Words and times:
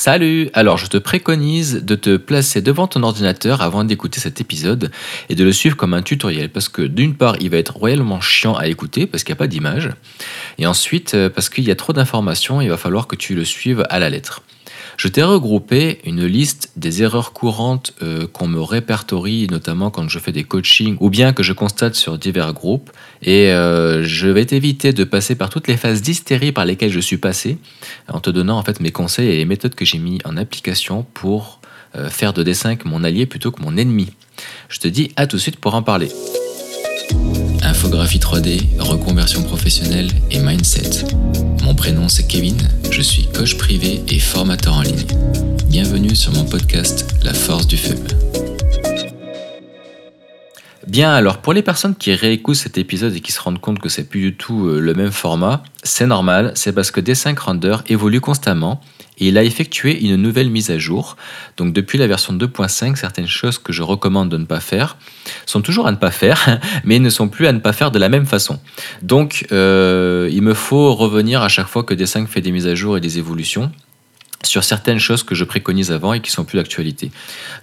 Salut 0.00 0.48
Alors 0.52 0.78
je 0.78 0.86
te 0.86 0.96
préconise 0.96 1.84
de 1.84 1.96
te 1.96 2.16
placer 2.18 2.62
devant 2.62 2.86
ton 2.86 3.02
ordinateur 3.02 3.62
avant 3.62 3.82
d'écouter 3.82 4.20
cet 4.20 4.40
épisode 4.40 4.92
et 5.28 5.34
de 5.34 5.42
le 5.42 5.50
suivre 5.50 5.76
comme 5.76 5.92
un 5.92 6.02
tutoriel 6.02 6.50
parce 6.50 6.68
que 6.68 6.82
d'une 6.82 7.16
part 7.16 7.34
il 7.40 7.50
va 7.50 7.56
être 7.56 7.76
royalement 7.76 8.20
chiant 8.20 8.54
à 8.54 8.68
écouter 8.68 9.08
parce 9.08 9.24
qu'il 9.24 9.32
n'y 9.32 9.38
a 9.38 9.42
pas 9.42 9.48
d'image 9.48 9.90
et 10.58 10.68
ensuite 10.68 11.14
euh, 11.14 11.28
parce 11.28 11.48
qu'il 11.48 11.64
y 11.64 11.72
a 11.72 11.74
trop 11.74 11.92
d'informations 11.92 12.60
il 12.60 12.68
va 12.68 12.76
falloir 12.76 13.08
que 13.08 13.16
tu 13.16 13.34
le 13.34 13.44
suives 13.44 13.84
à 13.90 13.98
la 13.98 14.08
lettre. 14.08 14.42
Je 14.98 15.06
t'ai 15.06 15.22
regroupé 15.22 16.00
une 16.04 16.26
liste 16.26 16.72
des 16.76 17.04
erreurs 17.04 17.32
courantes 17.32 17.94
euh, 18.02 18.26
qu'on 18.26 18.48
me 18.48 18.60
répertorie, 18.60 19.46
notamment 19.48 19.92
quand 19.92 20.08
je 20.08 20.18
fais 20.18 20.32
des 20.32 20.42
coachings 20.42 20.96
ou 20.98 21.08
bien 21.08 21.32
que 21.32 21.44
je 21.44 21.52
constate 21.52 21.94
sur 21.94 22.18
divers 22.18 22.52
groupes. 22.52 22.90
Et 23.22 23.52
euh, 23.52 24.02
je 24.02 24.26
vais 24.26 24.44
t'éviter 24.44 24.92
de 24.92 25.04
passer 25.04 25.36
par 25.36 25.50
toutes 25.50 25.68
les 25.68 25.76
phases 25.76 26.02
d'hystérie 26.02 26.50
par 26.50 26.64
lesquelles 26.64 26.90
je 26.90 26.98
suis 26.98 27.16
passé, 27.16 27.58
en 28.08 28.18
te 28.18 28.28
donnant 28.28 28.58
en 28.58 28.64
fait 28.64 28.80
mes 28.80 28.90
conseils 28.90 29.28
et 29.28 29.36
les 29.36 29.44
méthodes 29.44 29.76
que 29.76 29.84
j'ai 29.84 29.98
mis 29.98 30.18
en 30.24 30.36
application 30.36 31.06
pour 31.14 31.60
euh, 31.94 32.10
faire 32.10 32.32
de 32.32 32.42
D5 32.42 32.80
mon 32.84 33.04
allié 33.04 33.24
plutôt 33.24 33.52
que 33.52 33.62
mon 33.62 33.76
ennemi. 33.76 34.08
Je 34.68 34.80
te 34.80 34.88
dis 34.88 35.12
à 35.14 35.28
tout 35.28 35.36
de 35.36 35.42
suite 35.42 35.60
pour 35.60 35.76
en 35.76 35.82
parler. 35.82 36.08
Infographie 37.62 38.18
3D, 38.18 38.80
reconversion 38.80 39.44
professionnelle 39.44 40.10
et 40.32 40.40
mindset. 40.40 41.04
Mon 41.68 41.74
prénom 41.74 42.08
c'est 42.08 42.26
Kevin, 42.26 42.56
je 42.90 43.02
suis 43.02 43.26
coach 43.26 43.58
privé 43.58 44.02
et 44.08 44.18
formateur 44.18 44.72
en 44.72 44.80
ligne. 44.80 45.04
Bienvenue 45.66 46.16
sur 46.16 46.32
mon 46.32 46.46
podcast 46.46 47.06
La 47.22 47.34
force 47.34 47.66
du 47.66 47.76
feu. 47.76 47.94
Bien, 50.88 51.12
alors 51.12 51.36
pour 51.36 51.52
les 51.52 51.60
personnes 51.60 51.94
qui 51.94 52.14
réécoutent 52.14 52.56
cet 52.56 52.78
épisode 52.78 53.14
et 53.14 53.20
qui 53.20 53.30
se 53.30 53.42
rendent 53.42 53.60
compte 53.60 53.78
que 53.78 53.90
c'est 53.90 54.08
plus 54.08 54.22
du 54.22 54.34
tout 54.34 54.68
euh, 54.68 54.80
le 54.80 54.94
même 54.94 55.12
format, 55.12 55.62
c'est 55.82 56.06
normal, 56.06 56.52
c'est 56.54 56.72
parce 56.72 56.90
que 56.90 56.98
D5 56.98 57.38
Render 57.38 57.76
évolue 57.88 58.22
constamment 58.22 58.80
et 59.18 59.28
il 59.28 59.36
a 59.36 59.42
effectué 59.42 60.00
une 60.00 60.16
nouvelle 60.16 60.48
mise 60.48 60.70
à 60.70 60.78
jour. 60.78 61.18
Donc 61.58 61.74
depuis 61.74 61.98
la 61.98 62.06
version 62.06 62.32
2.5, 62.32 62.96
certaines 62.96 63.26
choses 63.26 63.58
que 63.58 63.70
je 63.70 63.82
recommande 63.82 64.30
de 64.30 64.38
ne 64.38 64.46
pas 64.46 64.60
faire 64.60 64.96
sont 65.44 65.60
toujours 65.60 65.86
à 65.86 65.92
ne 65.92 65.98
pas 65.98 66.10
faire, 66.10 66.58
mais 66.84 66.98
ne 66.98 67.10
sont 67.10 67.28
plus 67.28 67.46
à 67.46 67.52
ne 67.52 67.58
pas 67.58 67.74
faire 67.74 67.90
de 67.90 67.98
la 67.98 68.08
même 68.08 68.24
façon. 68.24 68.58
Donc 69.02 69.46
euh, 69.52 70.30
il 70.32 70.40
me 70.40 70.54
faut 70.54 70.94
revenir 70.94 71.42
à 71.42 71.50
chaque 71.50 71.68
fois 71.68 71.82
que 71.82 71.92
D5 71.92 72.26
fait 72.28 72.40
des 72.40 72.50
mises 72.50 72.66
à 72.66 72.74
jour 72.74 72.96
et 72.96 73.02
des 73.02 73.18
évolutions 73.18 73.70
sur 74.44 74.62
certaines 74.62 74.98
choses 74.98 75.22
que 75.22 75.34
je 75.34 75.44
préconise 75.44 75.90
avant 75.90 76.12
et 76.12 76.20
qui 76.20 76.30
sont 76.30 76.44
plus 76.44 76.56
d'actualité. 76.56 77.10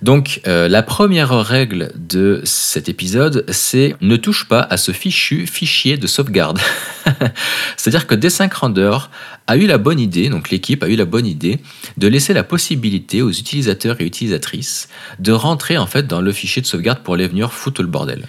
Donc 0.02 0.42
euh, 0.45 0.68
la 0.68 0.84
première 0.84 1.30
règle 1.30 1.92
de 1.95 2.42
cet 2.44 2.90
épisode, 2.90 3.45
c'est 3.50 3.95
ne 4.02 4.16
touche 4.18 4.48
pas 4.48 4.62
à 4.62 4.78
ce 4.78 4.92
fichu 4.92 5.48
fichier 5.48 5.98
de 5.98 6.08
sauvegarde. 6.08 6.59
C'est-à-dire 7.78 8.08
que 8.08 8.16
D5 8.16 8.53
Render 8.53 8.98
a 9.48 9.58
eu 9.58 9.68
la 9.68 9.78
bonne 9.78 10.00
idée, 10.00 10.30
donc 10.30 10.50
l'équipe 10.50 10.84
a 10.84 10.90
eu 10.90 10.96
la 10.96 11.06
bonne 11.06 11.26
idée 11.26 11.59
de 11.98 12.08
laisser 12.08 12.34
la 12.34 12.44
possibilité 12.44 13.22
aux 13.22 13.31
utilisateurs 13.31 14.02
et 14.02 14.06
utilisatrices 14.06 14.90
de 15.20 15.31
rentrer 15.31 15.78
en 15.78 15.88
fait 15.88 16.08
dans 16.08 16.22
le 16.22 16.31
fichier 16.31 16.62
de 16.62 16.68
sauvegarde 16.68 17.00
pour 17.00 17.16
les 17.16 17.28
venir 17.28 17.53
foutre 17.53 17.81
le 17.81 17.88
bordel. 17.88 18.26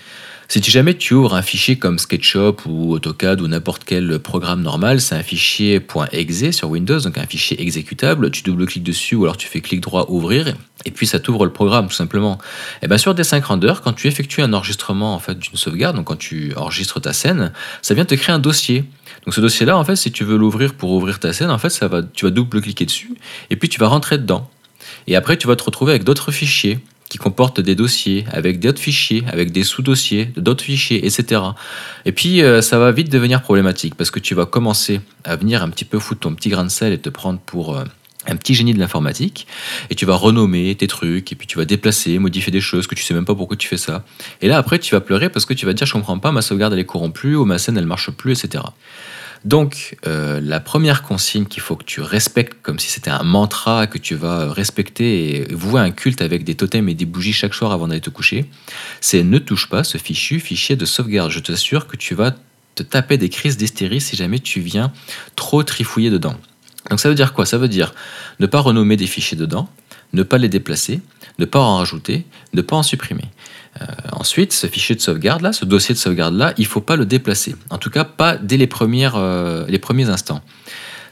Si 0.49 0.63
jamais 0.63 0.95
tu 0.95 1.13
ouvres 1.15 1.35
un 1.35 1.43
fichier 1.43 1.77
comme 1.77 1.99
SketchUp 1.99 2.67
ou 2.67 2.95
AutoCAD 2.95 3.41
ou 3.41 3.49
n'importe 3.49 3.83
quel 3.85 4.21
programme 4.21 4.63
normal, 4.63 5.01
c'est 5.01 5.17
un 5.17 5.23
fichier 5.23 5.85
.exe 6.13 6.57
sur 6.57 6.71
Windows, 6.71 7.01
donc 7.01 7.19
un 7.19 7.27
fichier 7.27 7.61
exécutable. 7.61 8.31
Tu 8.31 8.43
double-cliques 8.43 8.85
dessus 8.85 9.17
ou 9.17 9.25
alors 9.25 9.37
tu 9.37 9.49
fais 9.49 9.61
clic 9.61 9.81
droit 9.81 10.07
ouvrir 10.09 10.55
et 10.85 10.93
puis 10.93 11.09
ça 11.09 11.19
t'ouvre 11.19 11.45
le 11.45 11.53
programme 11.53 11.89
tout 11.89 11.95
simplement. 11.95 12.39
Et 12.77 12.85
eh 12.85 12.89
bien 12.89 12.97
sur 12.97 13.13
D5 13.13 13.43
Render, 13.43 13.75
quand 13.83 13.93
tu 13.93 14.07
effectues 14.07 14.41
un 14.41 14.53
enregistrement 14.53 15.15
en 15.15 15.19
fait 15.19 15.37
d'une 15.37 15.57
sauvegarde, 15.57 15.97
donc 15.97 16.07
quand 16.07 16.19
tu 16.19 16.55
enregistres 16.55 17.01
ta 17.01 17.13
scène, 17.13 17.53
ça 17.83 17.95
vient 17.95 18.05
te 18.05 18.15
créer 18.15 18.35
un 18.35 18.39
dossier. 18.39 18.85
Donc 19.25 19.35
ce 19.35 19.41
dossier-là, 19.41 19.77
en 19.77 19.85
fait, 19.85 19.97
si 19.97 20.13
tu 20.13 20.23
veux 20.23 20.37
l'ouvrir 20.37 20.75
pour 20.75 20.93
ouvrir 20.93 21.19
ta 21.19 21.33
scène, 21.33 21.51
en 21.51 21.59
fait, 21.59 21.71
ça 21.71 21.89
va, 21.89 22.03
tu 22.05 22.25
vas 22.25 22.31
double-cliquer 22.31 22.85
dessus 22.87 23.15
et 23.51 23.57
puis 23.57 23.69
tu 23.69 23.81
vas 23.81 23.89
rentrer 23.89 24.17
dedans. 24.17 24.49
Et 25.09 25.17
après, 25.17 25.37
tu 25.37 25.49
vas 25.49 25.57
te 25.57 25.65
retrouver 25.65 25.91
avec 25.91 26.05
d'autres 26.05 26.31
fichiers 26.31 26.79
qui 27.09 27.19
comportent 27.19 27.61
des 27.61 27.75
dossiers, 27.75 28.25
avec 28.33 28.61
d'autres 28.61 28.81
fichiers, 28.81 29.23
avec 29.33 29.53
des 29.53 29.62
sous-dossiers, 29.62 30.33
d'autres 30.37 30.65
fichiers, 30.65 31.07
etc. 31.07 31.41
Et 32.05 32.12
puis, 32.12 32.43
euh, 32.43 32.62
ça 32.62 32.78
va 32.78 32.91
vite 32.93 33.11
devenir 33.11 33.43
problématique 33.43 33.94
parce 33.94 34.11
que 34.11 34.19
tu 34.19 34.34
vas 34.34 34.47
commencer 34.47 35.00
à 35.25 35.37
venir 35.37 35.62
un 35.62 35.71
petit 35.71 35.84
peu 35.84 35.99
foutre 35.99 36.21
ton 36.21 36.34
petit 36.34 36.49
grain 36.49 36.65
de 36.65 36.71
sel 36.71 36.93
et 36.93 36.99
te 36.99 37.09
prendre 37.09 37.39
pour... 37.39 37.77
Euh, 37.77 37.84
un 38.28 38.34
petit 38.34 38.55
génie 38.55 38.75
de 38.75 38.78
l'informatique, 38.81 39.47
et 39.89 39.94
tu 39.94 40.05
vas 40.05 40.17
renommer 40.17 40.75
tes 40.75 40.89
trucs, 40.89 41.31
et 41.31 41.37
puis 41.37 41.47
tu 41.47 41.59
vas 41.59 41.65
déplacer, 41.65 42.19
modifier 42.19 42.50
des 42.50 42.61
choses 42.61 42.89
que 42.89 42.97
tu 42.97 43.05
sais 43.05 43.15
même 43.15 43.25
pas 43.25 43.37
pourquoi 43.37 43.56
tu 43.56 43.69
fais 43.69 43.77
ça. 43.77 44.05
Et 44.43 44.49
là, 44.49 44.59
après, 44.59 44.81
tu 44.81 44.94
vas 44.97 45.00
pleurer 45.00 45.28
parce 45.28 45.47
que 45.47 45.55
tu 45.55 45.65
vas 45.65 45.73
dire, 45.73 45.87
je 45.87 45.93
comprends 45.93 46.19
pas, 46.19 46.33
ma 46.33 46.43
sauvegarde 46.43 46.73
elle 46.73 46.81
est 46.81 46.84
corrompue, 46.84 47.37
ou 47.37 47.44
ma 47.44 47.59
scène 47.59 47.78
elle 47.78 47.87
marche 47.87 48.11
plus, 48.11 48.33
etc. 48.44 48.65
Donc, 49.47 49.97
euh, 50.09 50.41
la 50.43 50.59
première 50.59 51.05
consigne 51.05 51.45
qu'il 51.45 51.62
faut 51.62 51.77
que 51.77 51.84
tu 51.84 52.01
respectes, 52.01 52.57
comme 52.62 52.81
si 52.81 52.91
c'était 52.91 53.12
un 53.12 53.23
mantra 53.23 53.87
que 53.87 53.97
tu 53.97 54.17
vas 54.17 54.53
respecter 54.53 55.37
et 55.37 55.55
vouer 55.55 55.81
un 55.81 55.93
culte 55.93 56.21
avec 56.21 56.43
des 56.43 56.57
totems 56.57 56.89
et 56.89 56.95
des 56.95 57.05
bougies 57.05 57.33
chaque 57.33 57.55
soir 57.55 57.71
avant 57.71 57.87
d'aller 57.87 58.01
te 58.01 58.11
coucher, 58.11 58.51
c'est 59.01 59.23
ne 59.23 59.39
touche 59.39 59.69
pas 59.69 59.85
ce 59.85 59.99
fichu 59.99 60.41
fichier 60.41 60.75
de 60.75 60.85
sauvegarde. 60.85 61.31
Je 61.31 61.39
t'assure 61.39 61.87
que 61.87 61.97
tu 61.97 62.17
vas 62.17 62.35
te 62.75 62.83
taper 62.83 63.19
des 63.19 63.29
crises 63.29 63.56
d'hystérie 63.56 64.01
si 64.01 64.17
jamais 64.17 64.41
tu 64.41 64.59
viens 64.59 64.93
trop 65.37 65.62
trifouiller 65.62 66.11
dedans. 66.11 66.35
Donc 66.91 66.99
ça 66.99 67.09
veut 67.09 67.15
dire 67.15 67.33
quoi? 67.33 67.47
Ça 67.47 67.56
veut 67.56 67.69
dire 67.69 67.95
ne 68.41 68.47
pas 68.47 68.59
renommer 68.59 68.97
des 68.97 69.06
fichiers 69.06 69.37
dedans, 69.37 69.69
ne 70.12 70.25
pas 70.25 70.39
les 70.39 70.49
déplacer, 70.49 71.03
ne 71.39 71.45
pas 71.45 71.61
en 71.61 71.79
rajouter, 71.79 72.25
ne 72.55 72.63
pas 72.63 72.77
en 72.77 72.83
supprimer. 72.83 73.31
Euh, 73.81 73.85
ensuite, 74.13 74.53
ce 74.53 74.67
fichier 74.67 74.95
de 74.95 75.01
sauvegarde 75.01 75.43
là, 75.43 75.53
ce 75.53 75.65
dossier 75.65 75.95
de 75.95 75.99
sauvegarde 75.99 76.35
là, 76.35 76.55
il 76.57 76.67
faut 76.67 76.81
pas 76.81 76.97
le 76.97 77.05
déplacer. 77.05 77.57
En 77.71 77.79
tout 77.79 77.91
cas, 77.91 78.05
pas 78.05 78.37
dès 78.37 78.57
euh, 78.57 79.67
les 79.69 79.79
premiers 79.79 80.09
instants. 80.09 80.43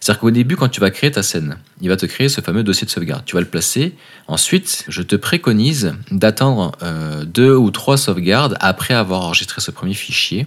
C'est-à-dire 0.00 0.20
qu'au 0.20 0.30
début, 0.30 0.56
quand 0.56 0.68
tu 0.68 0.80
vas 0.80 0.90
créer 0.90 1.10
ta 1.10 1.22
scène, 1.22 1.56
il 1.80 1.88
va 1.88 1.96
te 1.96 2.04
créer 2.04 2.28
ce 2.28 2.42
fameux 2.42 2.62
dossier 2.62 2.84
de 2.84 2.90
sauvegarde. 2.90 3.24
Tu 3.24 3.34
vas 3.34 3.40
le 3.40 3.46
placer. 3.46 3.94
Ensuite, 4.28 4.84
je 4.88 5.00
te 5.00 5.16
préconise 5.16 5.94
d'attendre 6.10 6.72
euh, 6.82 7.24
deux 7.24 7.54
ou 7.54 7.70
trois 7.70 7.96
sauvegardes 7.96 8.56
après 8.60 8.92
avoir 8.92 9.22
enregistré 9.22 9.60
ce 9.60 9.70
premier 9.70 9.94
fichier 9.94 10.46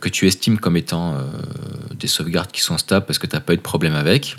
que 0.00 0.08
tu 0.08 0.26
estimes 0.26 0.58
comme 0.58 0.76
étant 0.76 1.16
des 1.94 2.08
sauvegardes 2.08 2.50
qui 2.50 2.62
sont 2.62 2.76
stables 2.78 3.06
parce 3.06 3.20
que 3.20 3.28
tu 3.28 3.36
n'as 3.36 3.40
pas 3.40 3.54
eu 3.54 3.56
de 3.56 3.62
problème 3.62 3.94
avec 3.94 4.36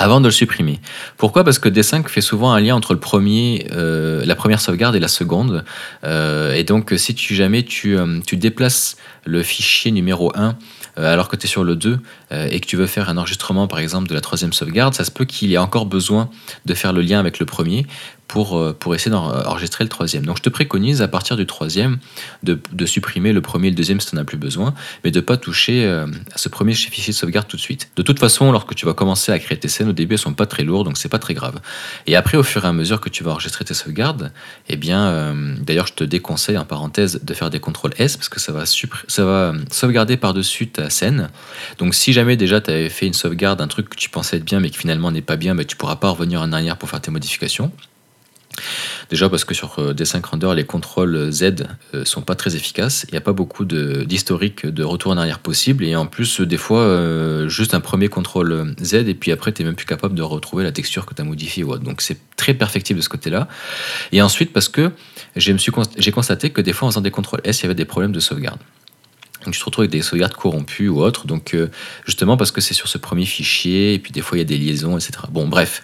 avant 0.00 0.20
de 0.20 0.24
le 0.24 0.32
supprimer. 0.32 0.80
Pourquoi? 1.18 1.44
Parce 1.44 1.58
que 1.58 1.68
D5 1.68 2.08
fait 2.08 2.22
souvent 2.22 2.52
un 2.52 2.60
lien 2.60 2.74
entre 2.74 2.94
le 2.94 3.00
premier, 3.00 3.66
euh, 3.72 4.24
la 4.24 4.34
première 4.34 4.60
sauvegarde 4.60 4.96
et 4.96 4.98
la 4.98 5.08
seconde. 5.08 5.62
Euh, 6.04 6.54
et 6.54 6.64
donc, 6.64 6.94
si 6.96 7.14
tu 7.14 7.34
jamais 7.34 7.64
tu, 7.64 7.98
euh, 7.98 8.18
tu 8.26 8.38
déplaces 8.38 8.96
le 9.26 9.42
fichier 9.42 9.92
numéro 9.92 10.32
1 10.34 10.56
alors 10.96 11.28
que 11.28 11.36
tu 11.36 11.46
es 11.46 11.48
sur 11.48 11.64
le 11.64 11.76
2 11.76 11.98
et 12.32 12.60
que 12.60 12.66
tu 12.66 12.76
veux 12.76 12.86
faire 12.86 13.08
un 13.08 13.16
enregistrement 13.16 13.68
par 13.68 13.78
exemple 13.78 14.08
de 14.08 14.14
la 14.14 14.20
troisième 14.20 14.52
sauvegarde, 14.52 14.92
ça 14.92 15.04
se 15.04 15.10
peut 15.10 15.24
qu'il 15.24 15.50
y 15.50 15.54
ait 15.54 15.58
encore 15.58 15.86
besoin 15.86 16.30
de 16.66 16.74
faire 16.74 16.92
le 16.92 17.00
lien 17.00 17.18
avec 17.18 17.38
le 17.38 17.46
premier 17.46 17.86
pour, 18.30 18.56
euh, 18.56 18.72
pour 18.78 18.94
essayer 18.94 19.10
d'enregistrer 19.10 19.82
le 19.82 19.90
troisième. 19.90 20.24
Donc 20.24 20.36
je 20.36 20.42
te 20.42 20.48
préconise 20.48 21.02
à 21.02 21.08
partir 21.08 21.36
du 21.36 21.46
troisième 21.46 21.98
de, 22.44 22.60
supprimer 22.86 23.32
le 23.32 23.40
premier 23.40 23.66
et 23.66 23.70
le 23.70 23.76
deuxième 23.76 23.98
si 23.98 24.08
tu 24.08 24.14
n'en 24.14 24.22
as 24.22 24.24
plus 24.24 24.36
besoin, 24.36 24.72
mais 25.02 25.10
de 25.10 25.18
ne 25.18 25.24
pas 25.24 25.36
toucher 25.36 25.84
euh, 25.84 26.06
à 26.32 26.38
ce 26.38 26.48
premier 26.48 26.72
fichier 26.72 27.12
de 27.12 27.18
sauvegarde 27.18 27.48
tout 27.48 27.56
de 27.56 27.60
suite. 27.60 27.90
De 27.96 28.02
toute 28.02 28.20
façon, 28.20 28.52
lorsque 28.52 28.76
tu 28.76 28.86
vas 28.86 28.94
commencer 28.94 29.32
à 29.32 29.38
créer 29.40 29.58
tes 29.58 29.66
scènes, 29.66 29.88
au 29.88 29.92
début 29.92 30.14
elles 30.14 30.20
sont 30.20 30.32
pas 30.32 30.46
très 30.46 30.62
lourdes, 30.62 30.86
donc 30.86 30.96
c'est 30.96 31.08
pas 31.08 31.18
très 31.18 31.34
grave. 31.34 31.60
Et 32.06 32.14
après, 32.14 32.38
au 32.38 32.44
fur 32.44 32.64
et 32.64 32.68
à 32.68 32.72
mesure 32.72 33.00
que 33.00 33.08
tu 33.08 33.24
vas 33.24 33.32
enregistrer 33.32 33.64
tes 33.64 33.74
sauvegardes, 33.74 34.30
eh 34.68 34.76
bien, 34.76 35.08
euh, 35.08 35.56
d'ailleurs 35.60 35.88
je 35.88 35.94
te 35.94 36.04
déconseille 36.04 36.56
en 36.56 36.64
parenthèse 36.64 37.20
de 37.24 37.34
faire 37.34 37.50
des 37.50 37.58
contrôles 37.58 37.94
S 37.98 38.16
parce 38.16 38.28
que 38.28 38.38
ça 38.38 38.52
va, 38.52 38.64
sauvegarder 39.72 40.16
par-dessus 40.16 40.68
ta 40.68 40.88
scène. 40.88 41.30
Donc 41.78 41.96
si 41.96 42.12
jamais 42.12 42.36
déjà 42.36 42.60
tu 42.60 42.70
avais 42.70 42.90
fait 42.90 43.08
une 43.08 43.14
sauvegarde, 43.14 43.60
un 43.60 43.66
truc 43.66 43.88
que 43.88 43.96
tu 43.96 44.08
pensais 44.08 44.36
être 44.36 44.44
bien 44.44 44.60
mais 44.60 44.70
qui 44.70 44.78
finalement 44.78 45.10
n'est 45.10 45.20
pas 45.20 45.36
bien, 45.36 45.54
mais 45.54 45.64
tu 45.64 45.74
pourras 45.74 45.96
pas 45.96 46.10
revenir 46.10 46.40
en 46.40 46.52
arrière 46.52 46.76
pour 46.76 46.88
faire 46.88 47.00
tes 47.00 47.10
modifications. 47.10 47.72
Déjà 49.10 49.28
parce 49.28 49.44
que 49.44 49.54
sur 49.54 49.78
euh, 49.78 49.92
D5 49.92 50.24
Render, 50.24 50.52
les 50.54 50.64
contrôles 50.64 51.30
Z 51.32 51.66
euh, 51.94 52.04
sont 52.04 52.22
pas 52.22 52.34
très 52.34 52.56
efficaces. 52.56 53.06
Il 53.08 53.12
n'y 53.12 53.18
a 53.18 53.20
pas 53.20 53.32
beaucoup 53.32 53.64
d'historique 53.64 54.66
de, 54.66 54.84
retour 54.84 55.12
en 55.12 55.16
arrière 55.16 55.38
possible. 55.38 55.84
Et 55.84 55.96
en 55.96 56.06
plus, 56.06 56.40
des 56.40 56.56
fois, 56.56 56.80
euh, 56.80 57.48
juste 57.48 57.74
un 57.74 57.80
premier 57.80 58.08
contrôle 58.08 58.74
Z 58.82 58.94
et 58.94 59.14
puis 59.14 59.32
après, 59.32 59.52
tu 59.52 59.62
n'es 59.62 59.66
même 59.66 59.76
plus 59.76 59.86
capable 59.86 60.14
de 60.14 60.22
retrouver 60.22 60.64
la 60.64 60.72
texture 60.72 61.06
que 61.06 61.14
tu 61.14 61.22
as 61.22 61.24
modifiée. 61.24 61.64
Donc 61.64 62.00
c'est 62.00 62.18
très 62.36 62.54
perfectible 62.54 62.98
de 62.98 63.04
ce 63.04 63.08
côté-là. 63.08 63.48
Et 64.12 64.22
ensuite, 64.22 64.52
parce 64.52 64.68
que 64.68 64.92
j'ai 65.36 66.12
constaté 66.12 66.50
que 66.50 66.60
des 66.60 66.72
fois, 66.72 66.88
en 66.88 66.90
faisant 66.90 67.00
des 67.00 67.10
contrôles 67.10 67.40
S, 67.44 67.60
il 67.60 67.62
y 67.62 67.66
avait 67.66 67.74
des 67.74 67.84
problèmes 67.84 68.12
de 68.12 68.20
sauvegarde. 68.20 68.58
Donc 69.44 69.54
tu 69.54 69.60
te 69.60 69.64
retrouves 69.64 69.84
avec 69.84 69.90
des 69.90 70.02
sauvegardes 70.02 70.34
corrompues 70.34 70.88
ou 70.88 71.00
autres. 71.00 71.26
Donc 71.26 71.56
justement 72.04 72.36
parce 72.36 72.52
que 72.52 72.60
c'est 72.60 72.74
sur 72.74 72.88
ce 72.88 72.98
premier 72.98 73.24
fichier, 73.24 73.94
et 73.94 73.98
puis 73.98 74.12
des 74.12 74.20
fois 74.20 74.36
il 74.38 74.40
y 74.40 74.42
a 74.42 74.44
des 74.44 74.58
liaisons, 74.58 74.98
etc. 74.98 75.12
Bon, 75.30 75.48
bref. 75.48 75.82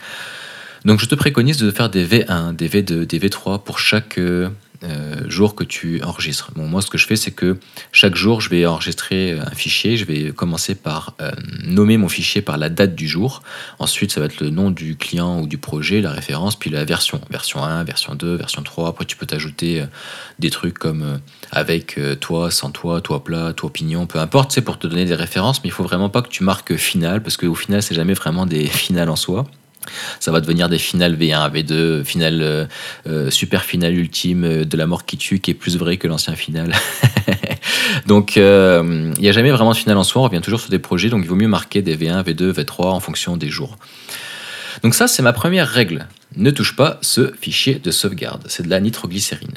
Donc 0.87 1.01
je 1.01 1.07
te 1.07 1.17
préconise 1.17 1.57
de 1.57 1.73
faire 1.73 1.91
des 1.91 2.07
V1, 2.07 2.55
des 2.55 2.69
V2, 2.69 3.07
des 3.07 3.19
V3 3.19 3.61
pour 3.61 3.81
chaque 3.81 4.19
euh, 4.19 4.49
euh, 4.85 5.29
jour 5.29 5.57
que 5.57 5.65
tu 5.65 6.01
enregistres. 6.05 6.53
Moi, 6.55 6.81
ce 6.81 6.89
que 6.89 6.97
je 6.97 7.09
fais, 7.09 7.17
c'est 7.17 7.33
que 7.33 7.59
chaque 7.91 8.15
jour, 8.15 8.41
je 8.41 8.49
vais 8.51 8.67
enregistrer 8.67 9.33
un 9.33 9.51
fichier. 9.51 9.97
Je 9.97 10.05
vais 10.05 10.31
commencer 10.31 10.77
par 10.77 11.17
euh, 11.21 11.33
nommer 11.65 11.97
mon 11.97 12.09
fichier 12.09 12.41
par 12.41 12.57
la 12.57 12.69
date 12.69 12.95
du 12.95 13.09
jour. 13.09 13.43
Ensuite, 13.81 14.13
ça 14.13 14.21
va 14.21 14.27
être 14.27 14.41
le 14.41 14.51
nom 14.51 14.71
du 14.71 14.97
client 14.97 15.41
ou 15.41 15.49
du 15.49 15.59
projet, 15.59 16.01
la 16.01 16.13
référence, 16.13 16.55
puis 16.55 16.71
la 16.71 16.85
version. 16.85 17.21
Version 17.31 17.65
1, 17.65 17.83
version 17.83 18.15
2, 18.15 18.37
version 18.37 18.63
3. 18.63 18.89
Après, 18.89 19.07
tu 19.07 19.17
peux 19.17 19.27
t'ajouter 19.27 19.85
des 20.39 20.51
trucs 20.51 20.79
comme 20.79 21.19
avec 21.51 21.99
toi, 22.21 22.53
sans 22.53 22.71
toi, 22.71 23.01
toi 23.01 23.25
plat, 23.25 23.53
toi 23.55 23.73
pignon, 23.73 24.07
peu 24.07 24.21
importe, 24.21 24.53
c'est 24.53 24.63
pour 24.63 24.79
te 24.79 24.87
donner 24.87 25.05
des 25.05 25.17
références, 25.17 25.65
mais 25.65 25.69
il 25.69 25.73
faut 25.73 25.83
vraiment 25.83 26.11
pas 26.11 26.23
que 26.23 26.29
tu 26.29 26.45
marques 26.45 26.77
final, 26.77 27.25
parce 27.25 27.37
qu'au 27.37 27.57
final, 27.57 27.83
c'est 27.83 27.97
jamais 27.97 28.15
vraiment 28.15 28.47
des 28.47 28.67
finales 28.69 29.11
en 29.11 29.17
soi. 29.17 29.47
Ça 30.21 30.33
va 30.33 30.41
devenir 30.41 30.69
des 30.69 30.79
finales 30.79 31.17
V1, 31.17 31.53
V2, 31.53 32.05
finale, 32.05 32.41
euh, 32.43 32.67
euh, 33.07 33.31
super 33.31 33.65
finale 33.65 33.95
ultime 33.95 34.45
euh, 34.45 34.65
de 34.65 34.77
la 34.77 34.87
mort 34.87 35.05
qui 35.05 35.17
tue, 35.17 35.41
qui 35.41 35.51
est 35.51 35.55
plus 35.55 35.77
vrai 35.77 35.97
que 35.97 36.09
l'ancien 36.09 36.35
final. 36.35 36.73
donc, 38.07 38.37
il 38.37 38.43
n'y 38.43 39.29
a 39.29 39.33
jamais 39.33 39.51
vraiment 39.51 39.73
de 39.73 39.77
finale 39.77 39.99
en 39.99 40.05
soi, 40.05 40.23
on 40.23 40.25
revient 40.25 40.41
toujours 40.41 40.61
sur 40.61 40.71
des 40.71 40.79
projets, 40.79 41.09
donc 41.09 41.23
il 41.23 41.29
vaut 41.29 41.37
mieux 41.37 41.49
marquer 41.49 41.83
des 41.83 41.97
V1, 41.97 42.25
V2, 42.25 42.53
V3 42.53 42.87
en 42.87 43.01
fonction 43.01 43.37
des 43.37 43.49
jours. 43.49 43.77
Donc 44.83 44.95
ça, 44.95 45.09
c'est 45.09 45.23
ma 45.23 45.33
première 45.33 45.69
règle. 45.69 46.07
Ne 46.37 46.51
touche 46.51 46.77
pas 46.77 46.99
ce 47.01 47.33
fichier 47.41 47.77
de 47.77 47.91
sauvegarde. 47.91 48.45
C'est 48.49 48.63
de 48.63 48.69
la 48.69 48.81
nitroglycérine. 48.81 49.57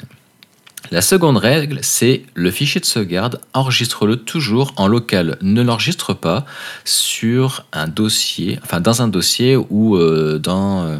La 0.92 1.02
seconde 1.02 1.36
règle, 1.36 1.78
c'est 1.82 2.24
le 2.34 2.50
fichier 2.50 2.80
de 2.80 2.84
sauvegarde, 2.84 3.40
enregistre-le 3.54 4.16
toujours 4.16 4.72
en 4.76 4.88
local. 4.88 5.38
Ne 5.40 5.62
l'enregistre 5.62 6.14
pas 6.14 6.44
sur 6.84 7.64
un 7.72 7.86
dossier, 7.86 8.58
enfin 8.64 8.80
dans 8.80 9.00
un 9.00 9.06
dossier 9.06 9.54
ou 9.54 9.96
euh, 9.96 10.40
dans 10.40 10.82
euh, 10.82 10.98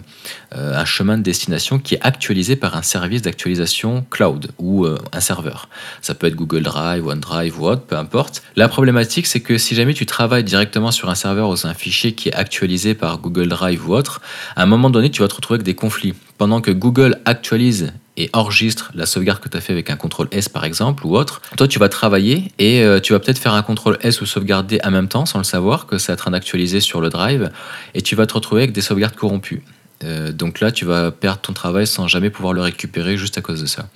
un 0.53 0.85
chemin 0.85 1.19
de 1.19 1.25
destination 1.25 1.81
qui 1.81 1.97
est 1.97 2.01
actualisé 2.03 2.55
par 2.55 2.77
un 2.77 2.83
service 2.83 3.23
d'actualisation 3.23 4.07
cloud 4.11 4.53
ou 4.59 4.85
euh, 4.85 4.97
un 5.13 5.19
serveur. 5.19 5.69
Ça 6.03 6.15
peut 6.15 6.29
être 6.29 6.37
Google 6.37 6.63
Drive, 6.63 7.05
OneDrive 7.05 7.61
ou 7.61 7.67
autre, 7.67 7.83
peu 7.83 7.97
importe. 7.97 8.45
La 8.55 8.69
problématique, 8.69 9.27
c'est 9.27 9.41
que 9.41 9.59
si 9.59 9.75
jamais 9.75 9.95
tu 9.95 10.07
travailles 10.07 10.45
directement 10.45 10.93
sur 10.93 11.11
un 11.11 11.17
serveur 11.17 11.49
ou 11.49 11.57
sur 11.57 11.69
un 11.69 11.75
fichier 11.75 12.13
qui 12.13 12.29
est 12.29 12.35
actualisé 12.35 12.95
par 12.95 13.19
Google 13.19 13.49
Drive 13.49 13.89
ou 13.89 13.95
autre, 13.95 14.21
à 14.55 14.63
un 14.63 14.67
moment 14.67 14.89
donné, 14.89 15.11
tu 15.11 15.21
vas 15.21 15.27
te 15.27 15.35
retrouver 15.35 15.57
avec 15.57 15.67
des 15.67 15.75
conflits. 15.75 16.15
Pendant 16.39 16.61
que 16.61 16.71
Google 16.71 17.19
actualise 17.25 17.93
et 18.17 18.31
enregistre 18.33 18.91
la 18.95 19.07
sauvegarde 19.07 19.41
que 19.41 19.49
tu 19.49 19.57
as 19.57 19.61
fait 19.61 19.73
avec 19.73 19.91
un 19.91 19.97
contrôle 19.97 20.29
S 20.33 20.49
par 20.49 20.65
exemple 20.65 21.07
ou 21.07 21.17
autre, 21.17 21.41
toi 21.57 21.69
tu 21.69 21.79
vas 21.79 21.89
travailler 21.89 22.53
et 22.59 22.83
euh, 22.83 23.01
tu 23.01 23.13
vas 23.13 23.19
peut-être 23.19 23.39
faire 23.39 23.55
un 23.55 23.63
contrôle 23.63 23.99
S 24.03 24.21
ou 24.21 24.27
sauvegarder 24.27 24.81
en 24.85 24.91
même 24.91 25.09
temps 25.09 25.27
sans 25.27 25.39
le 25.39 25.45
savoir 25.45 25.87
que 25.87 25.99
c'est 25.99 26.13
en 26.13 26.17
train 26.17 26.31
d'actualiser 26.31 26.81
sur 26.81 27.01
le 27.01 27.09
drive 27.09 27.51
et 27.95 28.03
tu 28.03 28.17
vas 28.17 28.27
te 28.27 28.35
retrouver 28.35 28.63
avec 28.63 28.73
des 28.73 28.81
sauvegardes 28.81 29.15
corrompues. 29.15 29.63
Euh, 30.03 30.33
donc 30.33 30.61
là 30.61 30.73
tu 30.73 30.85
vas 30.85 31.11
perdre 31.11 31.41
ton 31.41 31.53
travail 31.53 31.87
sans 31.87 32.09
jamais 32.09 32.31
pouvoir 32.31 32.53
le 32.53 32.63
récupérer 32.63 33.17
juste 33.17 33.39
à 33.39 33.43
cause 33.43 33.61
de 33.61 33.67
ça. 33.67 33.89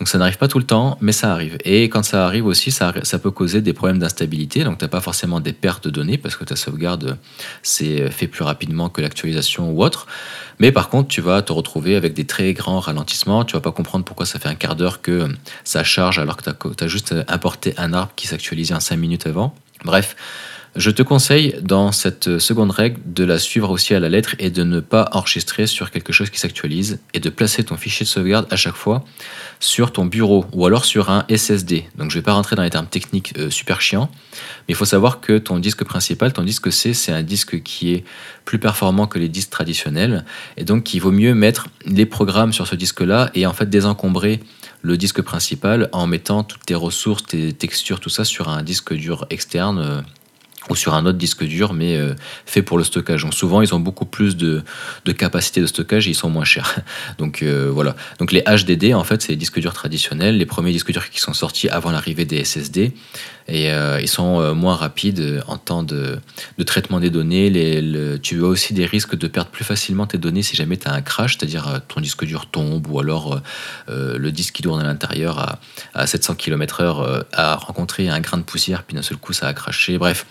Donc 0.00 0.08
ça 0.08 0.16
n'arrive 0.16 0.38
pas 0.38 0.48
tout 0.48 0.58
le 0.58 0.64
temps, 0.64 0.96
mais 1.02 1.12
ça 1.12 1.30
arrive. 1.30 1.58
Et 1.62 1.84
quand 1.90 2.02
ça 2.02 2.24
arrive 2.24 2.46
aussi, 2.46 2.70
ça, 2.70 2.92
peut 3.22 3.30
causer 3.30 3.60
des 3.60 3.74
problèmes 3.74 3.98
d'instabilité. 3.98 4.64
Donc 4.64 4.78
tu 4.78 4.84
n'as 4.84 4.88
pas 4.88 5.02
forcément 5.02 5.40
des 5.40 5.52
pertes 5.52 5.84
de 5.84 5.90
données 5.90 6.16
parce 6.16 6.36
que 6.36 6.44
ta 6.44 6.56
sauvegarde 6.56 7.18
s'est 7.62 8.10
fait 8.10 8.26
plus 8.26 8.42
rapidement 8.42 8.88
que 8.88 9.02
l'actualisation 9.02 9.70
ou 9.70 9.84
autre. 9.84 10.06
Mais 10.58 10.72
par 10.72 10.88
contre, 10.88 11.08
tu 11.08 11.20
vas 11.20 11.42
te 11.42 11.52
retrouver 11.52 11.96
avec 11.96 12.14
des 12.14 12.24
très 12.24 12.54
grands 12.54 12.80
ralentissements. 12.80 13.44
Tu 13.44 13.52
vas 13.52 13.60
pas 13.60 13.72
comprendre 13.72 14.06
pourquoi 14.06 14.24
ça 14.24 14.38
fait 14.38 14.48
un 14.48 14.54
quart 14.54 14.74
d'heure 14.74 15.02
que 15.02 15.28
ça 15.64 15.84
charge 15.84 16.18
alors 16.18 16.38
que 16.38 16.50
tu 16.74 16.84
as, 16.84 16.88
juste 16.88 17.14
importé 17.28 17.74
un 17.76 17.92
arbre 17.92 18.12
qui 18.16 18.26
s'actualisait 18.26 18.74
en 18.74 18.80
5 18.80 18.96
minutes 18.96 19.26
avant. 19.26 19.54
Bref, 19.84 20.16
je 20.76 20.90
te 20.90 21.02
conseille 21.02 21.56
dans 21.62 21.90
cette 21.90 22.38
seconde 22.38 22.70
règle 22.70 23.00
de 23.04 23.24
la 23.24 23.40
suivre 23.40 23.70
aussi 23.70 23.92
à 23.92 23.98
la 23.98 24.08
lettre 24.08 24.36
et 24.38 24.50
de 24.50 24.62
ne 24.62 24.78
pas 24.78 25.08
enregistrer 25.12 25.66
sur 25.66 25.90
quelque 25.90 26.12
chose 26.12 26.30
qui 26.30 26.38
s'actualise 26.38 27.00
et 27.12 27.18
de 27.18 27.28
placer 27.28 27.64
ton 27.64 27.76
fichier 27.76 28.04
de 28.04 28.08
sauvegarde 28.08 28.46
à 28.50 28.56
chaque 28.56 28.76
fois 28.76 29.04
sur 29.58 29.92
ton 29.92 30.04
bureau 30.04 30.46
ou 30.52 30.64
alors 30.66 30.84
sur 30.84 31.10
un 31.10 31.26
SSD. 31.28 31.86
Donc 31.96 32.10
je 32.10 32.16
ne 32.16 32.20
vais 32.20 32.24
pas 32.24 32.34
rentrer 32.34 32.54
dans 32.54 32.62
les 32.62 32.70
termes 32.70 32.86
techniques 32.86 33.34
euh, 33.36 33.50
super 33.50 33.80
chiants, 33.80 34.10
mais 34.32 34.72
il 34.72 34.74
faut 34.76 34.84
savoir 34.84 35.20
que 35.20 35.38
ton 35.38 35.58
disque 35.58 35.82
principal, 35.82 36.32
ton 36.32 36.44
disque 36.44 36.72
C, 36.72 36.94
c'est 36.94 37.12
un 37.12 37.22
disque 37.22 37.62
qui 37.62 37.92
est 37.92 38.04
plus 38.44 38.60
performant 38.60 39.08
que 39.08 39.18
les 39.18 39.28
disques 39.28 39.50
traditionnels 39.50 40.24
et 40.56 40.64
donc 40.64 40.94
il 40.94 41.00
vaut 41.00 41.12
mieux 41.12 41.34
mettre 41.34 41.66
les 41.84 42.06
programmes 42.06 42.52
sur 42.52 42.68
ce 42.68 42.76
disque-là 42.76 43.30
et 43.34 43.44
en 43.44 43.52
fait 43.52 43.68
désencombrer 43.68 44.40
le 44.82 44.96
disque 44.96 45.20
principal 45.20 45.88
en 45.92 46.06
mettant 46.06 46.44
toutes 46.44 46.64
tes 46.64 46.74
ressources, 46.74 47.24
tes 47.24 47.52
textures, 47.52 48.00
tout 48.00 48.08
ça 48.08 48.24
sur 48.24 48.48
un 48.48 48.62
disque 48.62 48.94
dur 48.94 49.26
externe 49.30 49.78
euh, 49.78 50.00
ou 50.68 50.76
sur 50.76 50.94
un 50.94 51.06
autre 51.06 51.18
disque 51.18 51.44
dur, 51.44 51.72
mais 51.72 51.96
euh, 51.96 52.14
fait 52.44 52.62
pour 52.62 52.76
le 52.76 52.84
stockage. 52.84 53.22
Donc 53.22 53.34
souvent, 53.34 53.62
ils 53.62 53.74
ont 53.74 53.80
beaucoup 53.80 54.04
plus 54.04 54.36
de, 54.36 54.62
capacité 55.16 55.60
de 55.60 55.66
stockage 55.66 56.06
et 56.06 56.10
ils 56.10 56.14
sont 56.14 56.28
moins 56.28 56.44
chers. 56.44 56.80
Donc 57.18 57.42
euh, 57.42 57.70
voilà. 57.72 57.96
Donc 58.18 58.32
les 58.32 58.42
HDD, 58.42 58.94
en 58.94 59.04
fait, 59.04 59.22
c'est 59.22 59.30
les 59.30 59.36
disques 59.36 59.58
durs 59.58 59.72
traditionnels, 59.72 60.36
les 60.36 60.46
premiers 60.46 60.72
disques 60.72 60.92
durs 60.92 61.08
qui 61.08 61.20
sont 61.20 61.32
sortis 61.32 61.68
avant 61.68 61.90
l'arrivée 61.90 62.24
des 62.24 62.44
SSD. 62.44 62.92
Et 63.48 63.72
euh, 63.72 64.00
ils 64.00 64.08
sont 64.08 64.54
moins 64.54 64.76
rapides 64.76 65.42
en 65.48 65.56
temps 65.56 65.82
de, 65.82 66.20
traitement 66.64 67.00
des 67.00 67.10
données. 67.10 67.50
Tu 68.22 68.44
as 68.44 68.46
aussi 68.46 68.74
des 68.74 68.86
risques 68.86 69.16
de 69.16 69.26
perdre 69.26 69.50
plus 69.50 69.64
facilement 69.64 70.06
tes 70.06 70.18
données 70.18 70.42
si 70.42 70.54
jamais 70.54 70.76
tu 70.76 70.86
as 70.86 70.92
un 70.92 71.02
crash, 71.02 71.36
c'est-à-dire 71.36 71.80
ton 71.88 72.00
disque 72.00 72.24
dur 72.24 72.46
tombe 72.46 72.86
ou 72.86 73.00
alors 73.00 73.40
le 73.88 74.30
disque 74.30 74.54
qui 74.54 74.62
tourne 74.62 74.80
à 74.80 74.84
l'intérieur 74.84 75.40
à, 75.40 75.58
à 75.94 76.06
700 76.06 76.36
km/h 76.36 77.24
a 77.32 77.56
rencontré 77.56 78.08
un 78.08 78.20
grain 78.20 78.38
de 78.38 78.44
poussière, 78.44 78.84
puis 78.84 78.94
d'un 78.94 79.02
seul 79.02 79.16
coup 79.16 79.32
ça 79.32 79.48
a 79.48 79.52
craché. 79.52 79.98
Bref. 79.98 80.26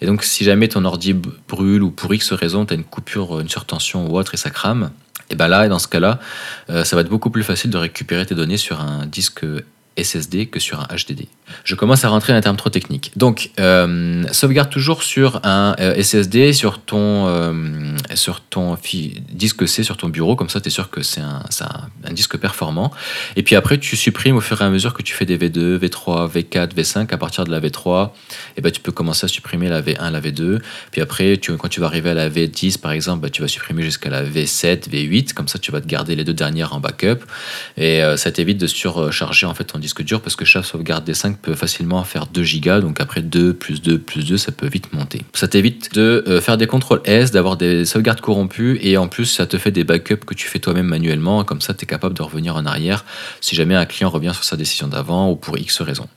Et 0.00 0.06
donc, 0.06 0.22
si 0.24 0.44
jamais 0.44 0.68
ton 0.68 0.84
ordi 0.84 1.12
brûle 1.12 1.82
ou 1.82 1.90
pour 1.90 2.12
X 2.14 2.32
raison, 2.32 2.64
tu 2.64 2.72
as 2.72 2.76
une 2.76 2.84
coupure, 2.84 3.40
une 3.40 3.48
surtension 3.48 4.06
ou 4.06 4.16
autre 4.16 4.34
et 4.34 4.36
ça 4.36 4.50
crame, 4.50 4.90
et 5.30 5.36
bien 5.36 5.48
là, 5.48 5.68
dans 5.68 5.78
ce 5.78 5.88
cas-là, 5.88 6.18
euh, 6.70 6.84
ça 6.84 6.96
va 6.96 7.02
être 7.02 7.08
beaucoup 7.08 7.30
plus 7.30 7.44
facile 7.44 7.70
de 7.70 7.78
récupérer 7.78 8.26
tes 8.26 8.34
données 8.34 8.56
sur 8.56 8.80
un 8.80 9.06
disque 9.06 9.44
SSD 9.96 10.46
que 10.46 10.60
sur 10.60 10.80
un 10.80 10.86
HDD. 10.94 11.26
Je 11.64 11.74
commence 11.74 12.04
à 12.04 12.08
rentrer 12.08 12.32
dans 12.32 12.38
un 12.38 12.42
terme 12.42 12.56
trop 12.56 12.70
technique. 12.70 13.12
Donc, 13.16 13.50
euh, 13.58 14.24
sauvegarde 14.32 14.70
toujours 14.70 15.02
sur 15.02 15.40
un 15.44 15.74
euh, 15.80 16.00
SSD, 16.00 16.52
sur 16.52 16.80
ton, 16.80 17.26
euh, 17.26 17.96
sur 18.14 18.40
ton 18.40 18.76
disque 19.30 19.66
C, 19.68 19.82
sur 19.82 19.96
ton 19.96 20.08
bureau, 20.08 20.36
comme 20.36 20.48
ça 20.48 20.60
tu 20.60 20.68
es 20.68 20.70
sûr 20.70 20.90
que 20.90 21.02
c'est 21.02 21.20
un, 21.20 21.42
disque 22.12 22.38
performant. 22.38 22.92
Et 23.36 23.42
puis 23.42 23.56
après, 23.56 23.78
tu 23.78 23.96
supprimes 23.96 24.36
au 24.36 24.40
fur 24.40 24.60
et 24.62 24.64
à 24.64 24.70
mesure 24.70 24.94
que 24.94 25.02
tu 25.02 25.14
fais 25.14 25.26
des 25.26 25.38
V2, 25.38 25.78
V3, 25.78 26.30
V4, 26.30 26.74
V5. 26.74 27.12
À 27.12 27.18
partir 27.18 27.44
de 27.44 27.50
la 27.50 27.60
V3, 27.60 28.06
et 28.06 28.10
eh 28.56 28.60
ben, 28.60 28.70
tu 28.70 28.80
peux 28.80 28.92
commencer 28.92 29.24
à 29.24 29.28
supprimer 29.28 29.68
la 29.68 29.82
V1, 29.82 30.10
la 30.10 30.20
V2. 30.20 30.60
Puis 30.92 31.00
après, 31.00 31.38
quand 31.58 31.68
tu 31.68 31.80
vas 31.80 31.86
arriver 31.86 32.10
à 32.10 32.14
la 32.14 32.30
V10, 32.30 32.78
par 32.78 32.92
exemple, 32.92 33.22
bah, 33.22 33.30
tu 33.30 33.42
vas 33.42 33.48
supprimer 33.48 33.82
jusqu'à 33.82 34.10
la 34.10 34.24
V7, 34.24 34.88
V8. 34.88 35.32
Comme 35.34 35.48
ça, 35.48 35.58
tu 35.58 35.72
vas 35.72 35.80
te 35.80 35.86
garder 35.86 36.14
les 36.14 36.24
deux 36.24 36.34
dernières 36.34 36.74
en 36.74 36.80
backup. 36.80 37.24
Et 37.76 38.02
ça 38.16 38.30
t'évite 38.30 38.58
de 38.58 38.66
surcharger 38.66 39.46
en 39.46 39.54
fait 39.54 39.64
ton 39.64 39.79
disque 39.80 40.02
dur 40.02 40.20
parce 40.20 40.36
que 40.36 40.44
chaque 40.44 40.64
sauvegarde 40.64 41.04
des 41.04 41.14
5 41.14 41.38
peut 41.38 41.54
facilement 41.54 42.02
faire 42.04 42.26
2 42.26 42.42
gigas, 42.42 42.80
donc 42.80 43.00
après 43.00 43.22
2 43.22 43.54
plus 43.54 43.82
2 43.82 43.98
plus 43.98 44.26
2, 44.26 44.36
ça 44.36 44.52
peut 44.52 44.68
vite 44.68 44.92
monter. 44.92 45.22
Ça 45.34 45.48
t'évite 45.48 45.94
de 45.94 46.24
euh, 46.26 46.40
faire 46.40 46.56
des 46.56 46.66
contrôles 46.66 47.00
S, 47.04 47.30
d'avoir 47.30 47.56
des 47.56 47.84
sauvegardes 47.84 48.20
corrompues, 48.20 48.78
et 48.82 48.96
en 48.96 49.08
plus 49.08 49.26
ça 49.26 49.46
te 49.46 49.58
fait 49.58 49.70
des 49.70 49.84
backups 49.84 50.24
que 50.24 50.34
tu 50.34 50.46
fais 50.46 50.58
toi-même 50.58 50.86
manuellement, 50.86 51.44
comme 51.44 51.60
ça 51.60 51.74
tu 51.74 51.84
es 51.84 51.86
capable 51.86 52.14
de 52.14 52.22
revenir 52.22 52.56
en 52.56 52.66
arrière 52.66 53.04
si 53.40 53.56
jamais 53.56 53.74
un 53.74 53.86
client 53.86 54.10
revient 54.10 54.32
sur 54.34 54.44
sa 54.44 54.56
décision 54.56 54.88
d'avant 54.88 55.30
ou 55.30 55.36
pour 55.36 55.58
X 55.58 55.80
raison. 55.82 56.08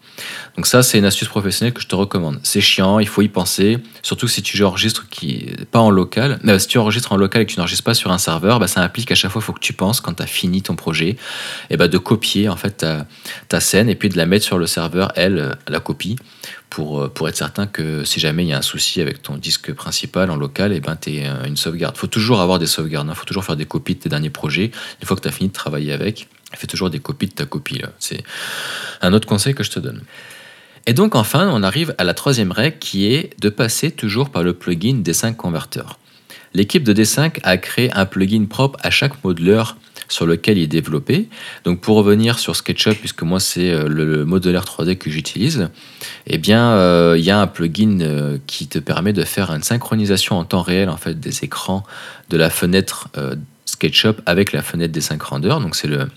Donc 0.55 0.67
ça, 0.67 0.83
c'est 0.83 0.99
une 0.99 1.05
astuce 1.05 1.27
professionnelle 1.27 1.73
que 1.73 1.81
je 1.81 1.87
te 1.87 1.95
recommande. 1.95 2.39
C'est 2.43 2.61
chiant, 2.61 2.99
il 2.99 3.07
faut 3.07 3.23
y 3.23 3.27
penser, 3.27 3.79
surtout 4.03 4.27
si 4.27 4.43
tu 4.43 4.63
enregistres 4.63 5.09
qui 5.09 5.47
pas 5.71 5.79
en 5.79 5.89
local. 5.89 6.39
Mais 6.43 6.59
si 6.59 6.67
tu 6.67 6.77
enregistres 6.77 7.11
en 7.11 7.17
local 7.17 7.41
et 7.41 7.45
que 7.45 7.51
tu 7.51 7.57
n'enregistres 7.57 7.83
pas 7.83 7.95
sur 7.95 8.11
un 8.11 8.19
serveur, 8.19 8.59
bah, 8.59 8.67
ça 8.67 8.81
implique 8.81 9.11
à 9.11 9.15
chaque 9.15 9.31
fois, 9.31 9.41
faut 9.41 9.53
que 9.53 9.59
tu 9.59 9.73
penses 9.73 9.99
quand 9.99 10.13
tu 10.13 10.23
as 10.23 10.27
fini 10.27 10.61
ton 10.61 10.75
projet, 10.75 11.17
et 11.69 11.77
bah, 11.77 11.87
de 11.87 11.97
copier 11.97 12.49
en 12.49 12.55
fait 12.55 12.85
ta, 13.49 13.52
scène 13.59 13.89
et 13.89 13.95
puis 13.95 14.09
de 14.09 14.17
la 14.17 14.25
mettre 14.25 14.45
sur 14.45 14.57
le 14.57 14.67
serveur, 14.67 15.11
elle, 15.15 15.57
la 15.67 15.79
copie, 15.79 16.15
pour, 16.69 17.01
euh, 17.01 17.07
pour 17.09 17.29
être 17.29 17.35
certain 17.35 17.67
que 17.67 18.03
si 18.03 18.19
jamais 18.19 18.43
il 18.43 18.49
y 18.49 18.53
a 18.53 18.57
un 18.57 18.63
souci 18.63 19.01
avec 19.01 19.21
ton 19.21 19.37
disque 19.37 19.73
principal 19.73 20.31
en 20.31 20.35
local, 20.35 20.73
et 20.73 20.79
ben 20.79 20.95
tu 20.95 21.11
es 21.11 21.27
une 21.45 21.57
sauvegarde. 21.57 21.97
Faut 21.97 22.07
toujours 22.07 22.41
avoir 22.41 22.59
des 22.59 22.67
sauvegardes, 22.67 23.09
hein. 23.09 23.15
faut 23.15 23.25
toujours 23.25 23.43
faire 23.43 23.55
des 23.55 23.65
copies 23.65 23.95
de 23.95 23.99
tes 23.99 24.09
derniers 24.09 24.29
projets 24.29 24.71
une 25.01 25.07
fois 25.07 25.15
que 25.15 25.21
tu 25.21 25.27
as 25.27 25.31
fini 25.31 25.49
de 25.49 25.53
travailler 25.53 25.93
avec. 25.93 26.27
Fais 26.53 26.67
toujours 26.67 26.89
des 26.89 26.99
copies 26.99 27.27
de 27.27 27.33
ta 27.33 27.45
copie. 27.45 27.81
C'est 27.99 28.23
un 29.01 29.13
autre 29.13 29.27
conseil 29.27 29.55
que 29.55 29.63
je 29.63 29.71
te 29.71 29.79
donne. 29.79 30.03
Et 30.85 30.93
donc 30.93 31.15
enfin, 31.15 31.49
on 31.51 31.63
arrive 31.63 31.95
à 31.97 32.03
la 32.03 32.13
troisième 32.13 32.51
règle 32.51 32.77
qui 32.77 33.11
est 33.11 33.39
de 33.39 33.49
passer 33.49 33.91
toujours 33.91 34.29
par 34.29 34.43
le 34.43 34.53
plugin 34.53 35.01
D5 35.01 35.35
Converter. 35.35 35.83
L'équipe 36.53 36.83
de 36.83 36.93
D5 36.93 37.39
a 37.43 37.57
créé 37.57 37.91
un 37.93 38.05
plugin 38.05 38.45
propre 38.45 38.79
à 38.83 38.91
chaque 38.91 39.23
modeler 39.23 39.63
sur 40.07 40.25
lequel 40.25 40.57
il 40.57 40.63
est 40.63 40.67
développé. 40.67 41.29
Donc 41.63 41.81
pour 41.81 41.97
revenir 41.97 42.39
sur 42.39 42.55
SketchUp, 42.55 42.99
puisque 42.99 43.23
moi 43.23 43.39
c'est 43.39 43.71
euh, 43.71 43.87
le 43.87 44.25
modeler 44.25 44.59
3D 44.59 44.97
que 44.97 45.09
j'utilise, 45.09 45.69
eh 46.27 46.37
bien 46.37 46.71
euh, 46.71 47.15
il 47.17 47.23
y 47.23 47.31
a 47.31 47.39
un 47.39 47.47
plugin 47.47 47.99
euh, 48.01 48.37
qui 48.47 48.67
te 48.67 48.79
permet 48.79 49.13
de 49.13 49.23
faire 49.23 49.51
une 49.51 49.63
synchronisation 49.63 50.37
en 50.37 50.45
temps 50.45 50.61
réel 50.61 50.89
en 50.89 50.97
fait 50.97 51.19
des 51.19 51.43
écrans 51.43 51.83
de 52.29 52.37
la 52.37 52.49
fenêtre 52.49 53.09
SketchUp 53.65 54.21
avec 54.25 54.51
la 54.53 54.61
fenêtre 54.61 54.97
D5 54.97 55.21
Render. 55.21 55.55
Donc 55.61 55.75
c'est 55.75 55.87
le 55.87 56.07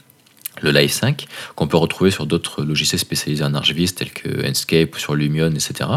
le 0.62 0.70
Live 0.70 0.90
5, 0.90 1.26
qu'on 1.54 1.66
peut 1.66 1.76
retrouver 1.76 2.10
sur 2.10 2.26
d'autres 2.26 2.62
logiciels 2.62 2.98
spécialisés 2.98 3.44
en 3.44 3.54
ArchViz 3.54 3.94
tels 3.94 4.12
que 4.12 4.48
Enscape 4.48 4.94
ou 4.94 4.98
sur 4.98 5.14
Lumion, 5.14 5.50
etc. 5.50 5.90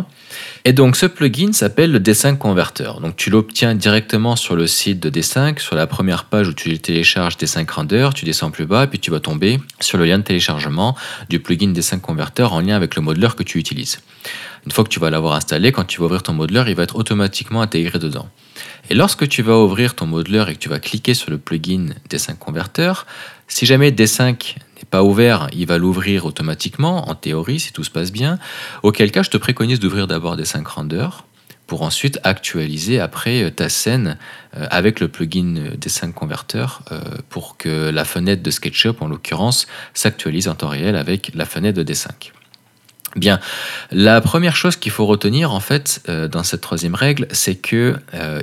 Et 0.66 0.74
donc 0.74 0.96
ce 0.96 1.06
plugin 1.06 1.54
s'appelle 1.54 1.92
le 1.92 2.00
D5 2.00 2.38
Converter. 2.38 2.92
Donc 3.01 3.16
tu 3.16 3.30
l'obtiens 3.30 3.75
directement 3.75 4.36
sur 4.36 4.56
le 4.56 4.68
site 4.68 5.00
de 5.00 5.10
D5, 5.10 5.60
sur 5.60 5.75
la 5.75 5.88
première 5.88 6.25
page 6.25 6.48
où 6.48 6.54
tu 6.54 6.78
télécharges 6.80 7.38
D5 7.38 7.70
Render, 7.72 8.10
tu 8.13 8.25
descends 8.25 8.51
plus 8.51 8.66
bas, 8.66 8.88
puis 8.88 9.00
tu 9.00 9.12
vas 9.12 9.20
tomber 9.20 9.60
sur 9.80 9.98
le 9.98 10.06
lien 10.06 10.18
de 10.18 10.24
téléchargement 10.24 10.96
du 11.30 11.39
plugin 11.39 11.72
D5 11.74 12.00
Converter 12.00 12.44
en 12.44 12.62
lien 12.62 12.75
avec 12.75 12.96
le 12.96 13.01
modeler 13.01 13.30
que 13.38 13.44
tu 13.44 13.58
utilises. 13.58 14.00
Une 14.66 14.72
fois 14.72 14.84
que 14.84 14.89
tu 14.89 15.00
vas 15.00 15.10
l'avoir 15.10 15.36
installé, 15.36 15.72
quand 15.72 15.86
tu 15.86 16.00
vas 16.00 16.08
ouvrir 16.08 16.24
ton 16.24 16.34
modeler, 16.34 16.63
il 16.68 16.75
va 16.75 16.84
être 16.84 16.96
automatiquement 16.96 17.62
intégré 17.62 17.98
dedans. 17.98 18.28
Et 18.89 18.96
lorsque 18.96 19.28
tu 19.28 19.42
vas 19.42 19.58
ouvrir 19.58 19.96
ton 19.96 20.06
modeler 20.06 20.44
et 20.50 20.54
que 20.54 20.60
tu 20.60 20.70
vas 20.70 20.80
cliquer 20.80 21.13
sur 21.13 21.32
le 21.32 21.38
plugin 21.38 21.94
D5 22.10 22.38
Converter, 22.38 22.94
si 23.50 23.65
jamais 23.65 23.91
D5 23.91 24.56
n'est 24.58 24.86
pas 24.89 25.03
ouvert, 25.03 25.50
il 25.51 25.68
va 25.68 25.77
l'ouvrir 25.77 26.25
automatiquement, 26.25 27.10
en 27.10 27.15
théorie, 27.15 27.60
si 27.60 27.74
tout 27.74 27.84
se 27.84 27.89
passe 27.89 28.13
bien. 28.13 28.39
Auquel 28.84 29.12
cas, 29.12 29.24
je 29.24 29.29
te 29.29 29.38
préconise 29.38 29.82
d'ouvrir 29.82 30.08
d'abord 30.08 30.38
D5 30.38 30.65
Render 30.65 31.08
pour 31.68 31.82
ensuite 31.84 32.20
actualiser 32.24 33.00
après 33.00 33.51
ta 33.51 33.70
scène 33.70 34.18
avec 34.53 35.00
le 35.00 35.08
plugin 35.08 35.75
D5 35.79 36.13
Converter 36.13 36.65
pour 37.29 37.58
que 37.58 37.89
la 37.89 38.06
fenêtre 38.06 38.41
de 38.41 38.50
SketchUp, 38.50 39.01
en 39.01 39.08
l'occurrence, 39.08 39.68
s'actualise 39.94 40.48
en 40.48 40.56
temps 40.56 40.70
réel 40.70 40.96
avec 40.96 41.32
la 41.36 41.46
fenêtre 41.46 41.77
de 41.77 41.84
D5. 41.84 42.32
Bien, 43.15 43.39
la 43.91 44.22
première 44.22 44.56
chose 44.56 44.75
qu'il 44.75 44.91
faut 44.91 45.06
retenir 45.06 45.51
en 45.51 45.60
fait 45.60 46.01
dans 46.08 46.44
cette 46.44 46.62
troisième 46.62 46.96
règle, 46.96 47.27
c'est 47.32 47.56
que 47.56 47.98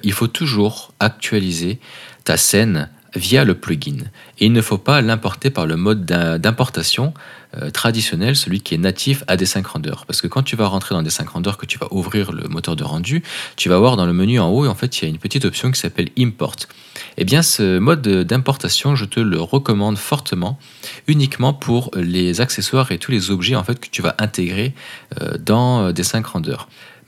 il 0.05 0.13
faut 0.13 0.29
toujours 0.29 0.93
actualiser 1.01 1.81
ta 2.23 2.37
scène 2.37 2.91
via 3.15 3.45
le 3.45 3.55
plugin. 3.55 3.99
Et 4.39 4.47
il 4.47 4.53
ne 4.53 4.61
faut 4.61 4.79
pas 4.79 5.01
l'importer 5.01 5.51
par 5.51 5.67
le 5.67 5.77
mode 5.77 6.05
d'importation 6.05 7.15
euh, 7.57 7.71
traditionnel, 7.71 8.37
celui 8.37 8.61
qui 8.61 8.75
est 8.75 8.79
natif 8.79 9.25
à 9.27 9.37
D5 9.37 9.65
Render. 9.65 9.95
Parce 10.07 10.21
que 10.21 10.27
quand 10.27 10.43
tu 10.43 10.57
vas 10.57 10.67
rentrer 10.67 10.95
dans 10.95 11.03
D5 11.03 11.27
Render, 11.27 11.53
que 11.59 11.67
tu 11.67 11.79
vas 11.79 11.89
ouvrir 11.91 12.33
le 12.33 12.49
moteur 12.49 12.77
de 12.77 12.85
rendu, 12.85 13.23
tu 13.57 13.69
vas 13.69 13.79
voir 13.79 13.97
dans 13.97 14.07
le 14.07 14.13
menu 14.13 14.39
en 14.41 14.49
haut, 14.49 14.67
en 14.67 14.75
fait, 14.75 15.01
il 15.01 15.05
y 15.05 15.07
a 15.07 15.09
une 15.09 15.19
petite 15.19 15.45
option 15.45 15.71
qui 15.71 15.81
s'appelle 15.81 16.11
Import. 16.19 16.57
Eh 17.17 17.25
bien, 17.25 17.43
ce 17.43 17.79
mode 17.79 18.03
d'importation, 18.03 18.97
je 18.97 19.05
te 19.05 19.21
le 19.21 19.41
recommande 19.41 19.97
fortement, 19.97 20.59
uniquement 21.07 21.55
pour 21.55 21.91
les 21.95 22.41
accessoires 22.41 22.93
et 22.93 22.99
tous 22.99 23.13
les 23.13 23.31
objets 23.31 23.55
en 23.55 23.65
fait, 23.65 23.79
que 23.81 23.89
tu 23.91 24.03
vas 24.03 24.15
intégrer 24.19 24.75
euh, 25.21 25.39
dans 25.39 25.93
D5 25.93 26.25
Render. 26.25 26.57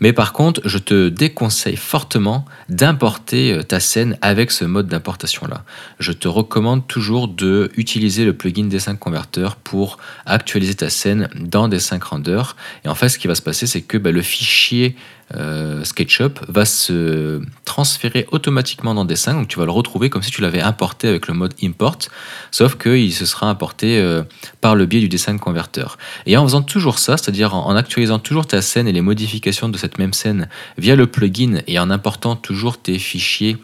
Mais 0.01 0.13
par 0.13 0.33
contre, 0.33 0.61
je 0.65 0.79
te 0.79 1.09
déconseille 1.09 1.77
fortement 1.77 2.45
d'importer 2.69 3.53
euh, 3.53 3.63
ta 3.63 3.81
scène 3.81 4.17
avec 4.23 4.51
ce 4.51 4.65
mode 4.65 4.87
d'importation-là. 4.87 5.65
Je 5.99 6.13
te 6.13 6.29
recommande 6.29 6.87
toujours 6.87 7.29
de 7.29 7.71
utiliser 7.77 8.25
le 8.25 8.33
plugin 8.33 8.69
D5 8.69 8.97
Converter 8.99 9.49
pour 9.65 9.99
actualiser 10.25 10.75
ta 10.75 10.91
scène 10.91 11.29
dans 11.35 11.69
D5 11.69 12.03
Render. 12.03 12.43
Et 12.85 12.89
en 12.89 12.95
fait, 12.95 13.09
ce 13.09 13.19
qui 13.19 13.27
va 13.27 13.35
se 13.35 13.43
passer, 13.43 13.67
c'est 13.67 13.83
que 13.83 13.99
bah, 13.99 14.13
le 14.13 14.23
fichier 14.23 14.97
euh, 15.35 15.85
SketchUp 15.85 16.41
va 16.49 16.65
se 16.65 17.43
transférer 17.65 18.27
automatiquement 18.31 18.95
dans 18.95 19.05
Dessin. 19.05 19.35
Donc 19.35 19.49
tu 19.49 19.59
vas 19.59 19.67
le 19.67 19.71
retrouver 19.71 20.09
comme 20.09 20.23
si 20.23 20.31
tu 20.31 20.41
l'avais 20.41 20.61
importé 20.61 21.09
avec 21.09 21.29
le 21.29 21.35
mode 21.35 21.55
import, 21.63 21.99
sauf 22.51 22.77
qu'il 22.79 23.13
se 23.13 23.27
sera 23.27 23.49
importé 23.49 23.99
euh, 23.99 24.23
par 24.61 24.75
le 24.75 24.87
biais 24.87 25.01
du 25.01 25.09
Dessin 25.09 25.37
Converter. 25.37 25.87
Et 26.27 26.37
en 26.37 26.45
faisant 26.45 26.63
toujours 26.63 26.99
ça, 26.99 27.17
c'est-à-dire 27.17 27.55
en, 27.55 27.77
actualisant 27.77 28.19
toujours 28.19 28.47
ta 28.47 28.63
scène 28.63 28.89
et 28.89 28.93
les 28.93 29.03
modifications 29.03 29.69
de 29.69 29.77
cette 29.77 29.99
même 29.99 30.13
scène 30.13 30.49
via 30.79 30.97
le 30.97 31.07
plugin 31.07 31.61
et 31.67 31.79
en 31.79 31.91
important 31.91 32.35
toujours 32.35 32.81
tes 32.81 32.99
fichiers 32.99 33.59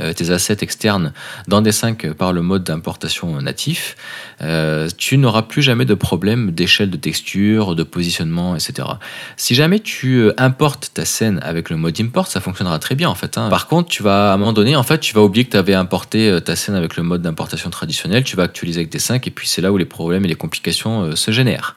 euh, 0.00 0.12
tes 0.14 0.30
assets 0.30 0.58
externes 0.62 1.12
dans 1.48 1.60
des 1.60 1.72
5 1.72 2.12
par 2.14 2.32
le 2.32 2.40
mode 2.40 2.64
d'importation 2.64 3.40
natif, 3.42 3.96
euh, 4.42 4.88
tu 4.96 5.18
n'auras 5.18 5.42
plus 5.42 5.62
jamais 5.62 5.84
de 5.84 5.94
problème 5.94 6.50
d'échelle 6.50 6.90
de 6.90 6.96
texture, 6.96 7.74
de 7.74 7.82
positionnement, 7.82 8.54
etc. 8.56 8.88
Si 9.36 9.54
jamais 9.54 9.80
tu 9.80 10.16
euh, 10.16 10.34
importes 10.38 10.90
ta 10.94 11.04
scène 11.04 11.40
avec 11.42 11.70
le 11.70 11.76
mode 11.76 12.00
import, 12.00 12.26
ça 12.26 12.40
fonctionnera 12.40 12.78
très 12.78 12.94
bien 12.94 13.08
en 13.08 13.14
fait. 13.14 13.38
Hein. 13.38 13.48
Par 13.48 13.66
contre, 13.66 13.88
tu 13.88 14.02
vas 14.02 14.32
à 14.32 14.34
un 14.34 14.36
moment 14.36 14.52
donné, 14.52 14.76
en 14.76 14.82
fait, 14.82 14.98
tu 14.98 15.14
vas 15.14 15.22
oublier 15.22 15.44
que 15.44 15.50
tu 15.50 15.56
avais 15.56 15.74
importé 15.74 16.38
ta 16.44 16.56
scène 16.56 16.74
avec 16.74 16.96
le 16.96 17.02
mode 17.02 17.22
d'importation 17.22 17.70
traditionnel, 17.70 18.24
tu 18.24 18.36
vas 18.36 18.44
actualiser 18.44 18.80
avec 18.80 18.90
des 18.90 18.98
5 18.98 19.26
et 19.26 19.30
puis 19.30 19.46
c'est 19.48 19.62
là 19.62 19.72
où 19.72 19.76
les 19.76 19.84
problèmes 19.84 20.24
et 20.24 20.28
les 20.28 20.34
complications 20.34 21.14
se 21.16 21.30
génèrent. 21.30 21.76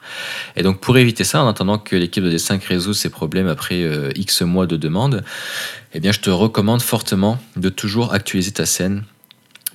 Et 0.56 0.62
donc 0.62 0.80
pour 0.80 0.96
éviter 0.98 1.24
ça, 1.24 1.42
en 1.42 1.48
attendant 1.48 1.78
que 1.78 1.96
l'équipe 1.96 2.24
de 2.24 2.30
D5 2.30 2.66
résout 2.66 2.94
ces 2.94 3.10
problèmes 3.10 3.48
après 3.48 3.84
X 4.14 4.42
mois 4.42 4.66
de 4.66 4.76
demande, 4.76 5.24
eh 5.96 6.00
bien, 6.00 6.12
je 6.12 6.20
te 6.20 6.30
recommande 6.30 6.82
fortement 6.82 7.38
de 7.56 7.68
toujours 7.68 8.12
actualiser 8.12 8.52
ta 8.52 8.66
scène 8.66 9.04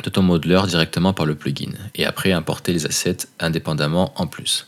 ton 0.10 0.22
modeler 0.22 0.62
directement 0.68 1.14
par 1.14 1.26
le 1.26 1.36
plugin 1.36 1.72
et 1.96 2.06
après 2.06 2.32
importer 2.32 2.74
les 2.74 2.86
assets 2.86 3.28
indépendamment 3.40 4.14
en 4.16 4.28
plus. 4.28 4.68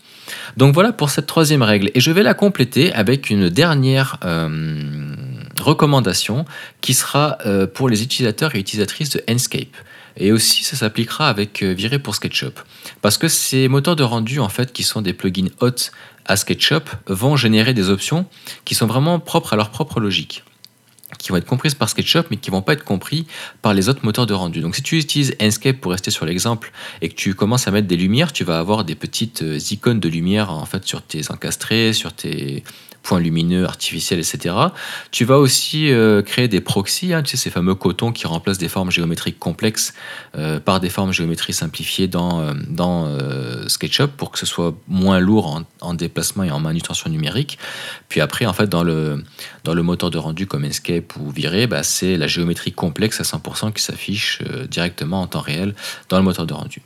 Donc 0.58 0.74
voilà 0.74 0.94
pour 0.94 1.10
cette 1.10 1.26
troisième 1.26 1.64
règle 1.64 1.92
et 1.94 2.00
je 2.00 2.12
vais 2.12 2.24
la 2.24 2.34
compléter 2.34 2.94
avec 2.94 3.30
une 3.30 3.50
dernière 3.50 4.18
euh, 4.24 5.16
recommandation 5.60 6.46
qui 6.82 6.94
sera 6.94 7.38
euh, 7.46 7.68
pour 7.68 7.90
les 7.90 8.04
utilisateurs 8.04 8.56
et 8.56 8.60
utilisatrices 8.60 9.10
de 9.10 9.24
Enscape. 9.30 9.76
Et 10.16 10.32
aussi, 10.32 10.64
ça 10.64 10.78
s'appliquera 10.78 11.28
avec 11.28 11.64
euh, 11.64 11.74
Viré 11.74 11.98
pour 11.98 12.14
SketchUp. 12.14 12.60
Parce 13.02 13.18
que 13.18 13.28
ces 13.28 13.68
moteurs 13.68 13.96
de 13.96 14.04
rendu, 14.04 14.40
en 14.40 14.50
fait, 14.50 14.72
qui 14.72 14.84
sont 14.84 15.02
des 15.02 15.14
plugins 15.14 15.50
hot 15.60 15.90
à 16.26 16.36
SketchUp, 16.36 16.88
vont 17.08 17.36
générer 17.36 17.74
des 17.74 17.90
options 17.90 18.28
qui 18.64 18.76
sont 18.76 18.86
vraiment 18.86 19.20
propres 19.20 19.54
à 19.54 19.56
leur 19.56 19.72
propre 19.72 20.00
logique 20.00 20.44
qui 21.18 21.30
vont 21.30 21.38
être 21.38 21.46
comprises 21.46 21.76
par 21.76 21.90
SketchUp, 21.90 22.28
mais 22.32 22.38
qui 22.38 22.52
vont 22.52 22.62
pas 22.62 22.74
être 22.74 22.84
compris 22.84 23.26
par 23.62 23.74
les 23.74 23.90
autres 23.90 24.04
moteurs 24.04 24.26
de 24.26 24.34
rendu. 24.34 24.62
Donc 24.62 24.76
si 24.76 24.84
tu 24.84 24.98
utilises 24.98 25.36
Enscape 25.42 25.78
pour 25.78 25.92
rester 25.92 26.12
sur 26.12 26.26
l'exemple 26.26 26.72
et 27.02 27.10
que 27.10 27.16
tu 27.16 27.34
commences 27.34 27.68
à 27.68 27.72
mettre 27.72 27.88
des 27.88 27.98
lumières, 27.98 28.32
tu 28.32 28.44
vas 28.44 28.60
avoir 28.60 28.84
des 28.84 28.96
petites 28.96 29.44
euh, 29.44 29.60
icônes 29.72 30.00
de 30.00 30.10
lumière 30.10 30.52
en 30.52 30.66
fait 30.66 30.86
sur 30.86 31.02
tes 31.02 31.32
encastrés, 31.32 31.94
sur 31.94 32.14
tes 32.14 32.64
points 33.04 33.20
lumineux, 33.20 33.66
artificiels, 33.66 34.20
etc. 34.20 34.56
Tu 35.12 35.26
vas 35.26 35.38
aussi 35.38 35.92
euh, 35.92 36.22
créer 36.22 36.48
des 36.48 36.62
proxys, 36.62 37.14
hein, 37.14 37.22
tu 37.22 37.32
sais, 37.32 37.38
ces 37.38 37.50
fameux 37.50 37.76
cotons 37.76 38.12
qui 38.12 38.26
remplacent 38.26 38.58
des 38.58 38.70
formes 38.70 38.90
géométriques 38.90 39.38
complexes 39.38 39.94
euh, 40.36 40.60
par 40.60 40.80
des 40.80 40.90
formes 40.90 41.12
géométriques 41.12 41.56
simplifiées 41.56 42.08
dans, 42.08 42.42
euh, 42.42 42.54
dans 42.70 43.04
SketchUp 43.68 44.08
pour 44.18 44.32
que 44.32 44.40
ce 44.40 44.46
soit 44.46 44.74
moins 44.88 45.20
lourd 45.20 45.62
en, 45.82 45.94
déplacement 45.94 46.44
et 46.44 46.52
en 46.52 46.60
manutention 46.60 47.10
numérique. 47.10 47.60
Puis 48.10 48.22
après, 48.22 48.46
en 48.46 48.54
fait, 48.54 48.68
dans 48.68 48.84
le, 48.84 49.24
dans 49.64 49.74
le 49.74 49.84
moteur 49.84 50.10
de 50.10 50.18
rendu 50.18 50.48
comme 50.48 50.64
Escape 50.64 51.16
ou 51.18 51.30
Viré, 51.30 51.68
bah, 51.68 51.84
c'est 51.84 52.18
la 52.18 52.28
géométrie 52.28 52.72
complexe 52.72 53.20
à 53.20 53.24
100% 53.24 53.74
qui 53.74 53.84
s'affiche 53.84 54.40
directement 54.70 55.22
en 55.22 55.28
temps 55.28 55.42
réel 55.42 55.76
dans 56.10 56.18
le 56.18 56.24
moteur 56.24 56.48
de 56.48 56.54
rendu. 56.54 56.82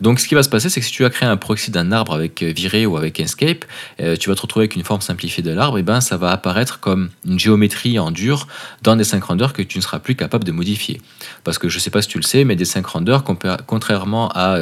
Donc 0.00 0.20
ce 0.20 0.28
qui 0.28 0.34
va 0.34 0.42
se 0.42 0.48
passer, 0.48 0.68
c'est 0.68 0.80
que 0.80 0.86
si 0.86 0.92
tu 0.92 1.04
as 1.04 1.10
créé 1.10 1.28
un 1.28 1.36
proxy 1.36 1.70
d'un 1.70 1.92
arbre 1.92 2.14
avec 2.14 2.42
euh, 2.42 2.52
Viré 2.52 2.86
ou 2.86 2.96
avec 2.96 3.20
Enscape, 3.20 3.64
euh, 4.00 4.16
tu 4.16 4.28
vas 4.28 4.34
te 4.34 4.42
retrouver 4.42 4.64
avec 4.64 4.76
une 4.76 4.84
forme 4.84 5.00
simplifiée 5.00 5.42
de 5.42 5.50
l'arbre, 5.50 5.78
et 5.78 5.82
ben 5.82 6.00
ça 6.00 6.16
va 6.16 6.30
apparaître 6.30 6.80
comme 6.80 7.10
une 7.26 7.38
géométrie 7.38 7.98
en 7.98 8.10
dur 8.10 8.46
dans 8.82 8.96
des 8.96 9.04
5 9.04 9.22
renders 9.24 9.52
que 9.52 9.62
tu 9.62 9.78
ne 9.78 9.82
seras 9.82 9.98
plus 9.98 10.14
capable 10.14 10.44
de 10.44 10.52
modifier. 10.52 11.00
Parce 11.44 11.58
que 11.58 11.68
je 11.68 11.76
ne 11.76 11.80
sais 11.80 11.90
pas 11.90 12.02
si 12.02 12.08
tu 12.08 12.18
le 12.18 12.24
sais, 12.24 12.44
mais 12.44 12.56
des 12.56 12.64
5 12.64 12.86
renders, 12.86 13.24
contrairement 13.66 14.28
à 14.30 14.58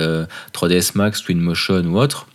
3ds 0.53 0.89
euh, 0.89 0.93
Max, 0.95 1.23
Twinmotion 1.23 1.85
ou 1.85 1.99
autres, 1.99 2.27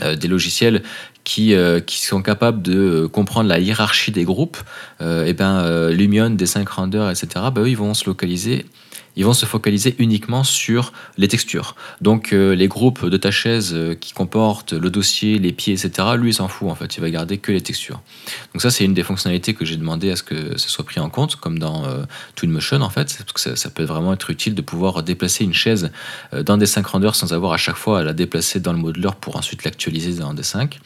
des 0.00 0.26
logiciels 0.26 0.82
qui, 1.22 1.54
sont 1.86 2.22
capables 2.22 2.60
de 2.62 3.06
comprendre 3.06 3.48
la 3.48 3.60
hiérarchie 3.60 4.10
des 4.10 4.24
groupes, 4.24 4.56
et 5.00 5.32
ben 5.32 5.90
Lumion, 5.90 6.30
des 6.30 6.46
5 6.46 6.68
renders, 6.68 7.10
etc., 7.10 7.28
ben, 7.54 7.62
eux, 7.62 7.68
ils 7.68 7.76
vont 7.76 7.94
se 7.94 8.06
localiser 8.06 8.66
ils 9.16 9.24
vont 9.24 9.32
se 9.32 9.46
focaliser 9.46 9.94
uniquement 9.98 10.44
sur 10.44 10.92
les 11.18 11.28
textures. 11.28 11.76
Donc 12.00 12.32
euh, 12.32 12.54
les 12.54 12.68
groupes 12.68 13.06
de 13.06 13.16
ta 13.16 13.30
chaise 13.30 13.72
euh, 13.74 13.94
qui 13.94 14.12
comportent 14.12 14.72
le 14.72 14.90
dossier, 14.90 15.38
les 15.38 15.52
pieds, 15.52 15.74
etc., 15.74 16.08
lui, 16.16 16.30
il 16.30 16.34
s'en 16.34 16.48
fout 16.48 16.70
en 16.70 16.74
fait, 16.74 16.96
il 16.96 17.00
va 17.00 17.10
garder 17.10 17.38
que 17.38 17.52
les 17.52 17.60
textures. 17.60 18.00
Donc 18.52 18.62
ça, 18.62 18.70
c'est 18.70 18.84
une 18.84 18.94
des 18.94 19.02
fonctionnalités 19.02 19.54
que 19.54 19.64
j'ai 19.64 19.76
demandé 19.76 20.10
à 20.10 20.16
ce 20.16 20.22
que 20.22 20.56
ce 20.56 20.68
soit 20.68 20.84
pris 20.84 21.00
en 21.00 21.10
compte, 21.10 21.36
comme 21.36 21.58
dans 21.58 21.84
euh, 21.84 22.04
Twinmotion 22.36 22.80
en 22.80 22.90
fait, 22.90 23.16
parce 23.18 23.32
que 23.32 23.56
ça, 23.56 23.70
peut 23.70 23.84
vraiment 23.84 24.12
être 24.12 24.30
utile 24.30 24.54
de 24.54 24.62
pouvoir 24.62 25.02
déplacer 25.02 25.44
une 25.44 25.54
chaise 25.54 25.90
dans 26.32 26.58
des 26.58 26.66
5 26.66 26.86
renders 26.86 27.14
sans 27.14 27.32
avoir 27.32 27.52
à 27.52 27.56
chaque 27.56 27.76
fois 27.76 28.00
à 28.00 28.02
la 28.02 28.12
déplacer 28.12 28.60
dans 28.60 28.72
le 28.72 28.78
modeler 28.78 29.08
pour 29.20 29.36
ensuite 29.36 29.64
l'actualiser 29.64 30.14
dans 30.14 30.34
des 30.34 30.42
5. 30.42 30.78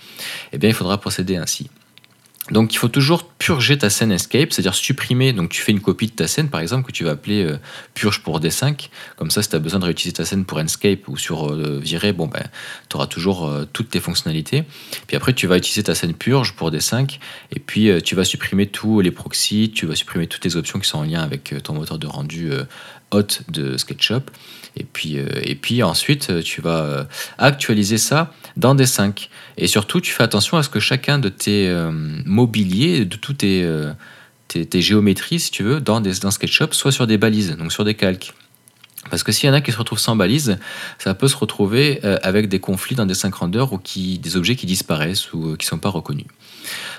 Eh 0.53 0.59
bien, 0.59 0.71
il 0.71 0.75
faudra 0.75 0.99
procéder 0.99 1.37
ainsi. 1.37 1.69
Donc 2.51 2.73
il 2.73 2.79
faut 2.79 2.89
toujours 2.89 3.25
purger 3.39 3.77
ta 3.77 3.91
scène 3.91 4.13
escape, 4.13 4.53
c'est-à-dire 4.53 4.75
supprimer, 4.75 5.33
donc 5.33 5.51
tu 5.51 5.61
fais 5.61 5.73
une 5.73 5.81
copie 5.81 6.07
de 6.07 6.13
ta 6.13 6.27
scène 6.27 6.49
par 6.49 6.61
exemple 6.61 6.87
que 6.87 6.93
tu 6.93 7.05
vas 7.05 7.11
appeler 7.11 7.45
euh, 7.45 7.59
purge 7.95 8.23
pour 8.23 8.41
D5, 8.41 8.89
comme 9.17 9.31
ça 9.31 9.43
si 9.43 9.51
tu 9.51 9.57
as 9.57 9.59
besoin 9.59 9.79
de 9.81 9.85
réutiliser 9.85 10.15
ta 10.15 10.25
scène 10.25 10.45
pour 10.45 10.59
Enscape 10.59 11.07
ou 11.09 11.17
sur 11.17 11.51
euh, 11.51 11.79
Viré, 11.83 12.13
bon 12.13 12.27
ben 12.27 12.45
tu 12.89 12.97
auras 12.97 13.07
toujours 13.07 13.47
euh, 13.47 13.67
toutes 13.71 13.91
tes 13.91 14.01
fonctionnalités. 14.01 14.65
Puis 15.07 15.17
après 15.17 15.35
tu 15.35 15.47
vas 15.47 15.59
utiliser 15.59 15.83
ta 15.83 15.95
scène 15.95 16.15
purge 16.15 16.55
pour 16.55 16.71
D5 16.71 17.19
et 17.55 17.61
puis 17.61 17.91
tu 18.03 18.15
vas 18.15 18.25
supprimer 18.25 18.67
tous 18.67 19.01
les 19.01 19.11
proxys, 19.11 19.71
tu 19.75 19.87
vas 19.87 19.95
supprimer 19.95 20.27
toutes 20.27 20.45
les 20.45 20.57
options 20.57 20.79
qui 20.79 20.89
sont 20.89 20.99
en 20.99 21.05
lien 21.05 21.23
avec 21.23 21.55
ton 21.63 21.75
moteur 21.75 21.99
de 21.99 22.07
rendu 22.07 22.51
hot 23.11 23.27
de 23.49 23.77
SketchUp. 23.77 24.31
Et 24.79 24.85
puis, 24.85 25.17
et 25.17 25.55
puis 25.55 25.83
ensuite, 25.83 26.43
tu 26.43 26.61
vas 26.61 27.07
actualiser 27.39 27.99
ça 27.99 28.33
dans 28.57 28.75
D5. 28.75 29.29
Et 29.59 29.67
surtout, 29.67 30.01
tu 30.01 30.13
fais 30.13 30.23
attention 30.23 30.57
à 30.57 30.63
ce 30.63 30.69
que 30.69 30.81
chacun 30.81 31.19
de 31.19 31.29
tes 31.29 31.69
euh, 31.69 31.91
mobiliers, 32.25 33.05
de 33.05 33.17
tous 33.27 33.45
euh, 33.45 33.93
tes, 34.49 34.67
tes, 34.67 34.81
géométries, 34.81 35.41
si 35.41 35.51
tu 35.51 35.63
veux, 35.63 35.81
dans, 35.81 36.01
des, 36.01 36.15
dans 36.21 36.31
SketchUp, 36.31 36.75
soit 36.75 36.93
sur 36.93 37.07
des 37.07 37.19
balises, 37.19 37.57
donc 37.57 37.73
sur 37.73 37.85
des 37.85 37.95
calques. 37.95 38.35
Parce 39.11 39.23
que 39.23 39.33
s'il 39.33 39.49
y 39.49 39.51
en 39.51 39.55
a 39.55 39.61
qui 39.61 39.73
se 39.73 39.79
retrouvent 39.79 39.99
sans 39.99 40.17
balises, 40.17 40.59
ça 40.99 41.15
peut 41.15 41.29
se 41.29 41.37
retrouver 41.37 42.01
euh, 42.05 42.19
avec 42.23 42.49
des 42.49 42.61
conflits 42.61 42.97
dans 42.97 43.07
des 43.07 43.15
5 43.15 43.35
renders 43.35 43.73
ou 43.73 43.79
qui, 43.79 44.19
des 44.19 44.37
objets 44.37 44.57
qui 44.57 44.67
disparaissent 44.67 45.33
ou 45.33 45.57
qui 45.57 45.67
ne 45.67 45.71
sont 45.71 45.79
pas 45.79 45.89
reconnus. 45.89 46.27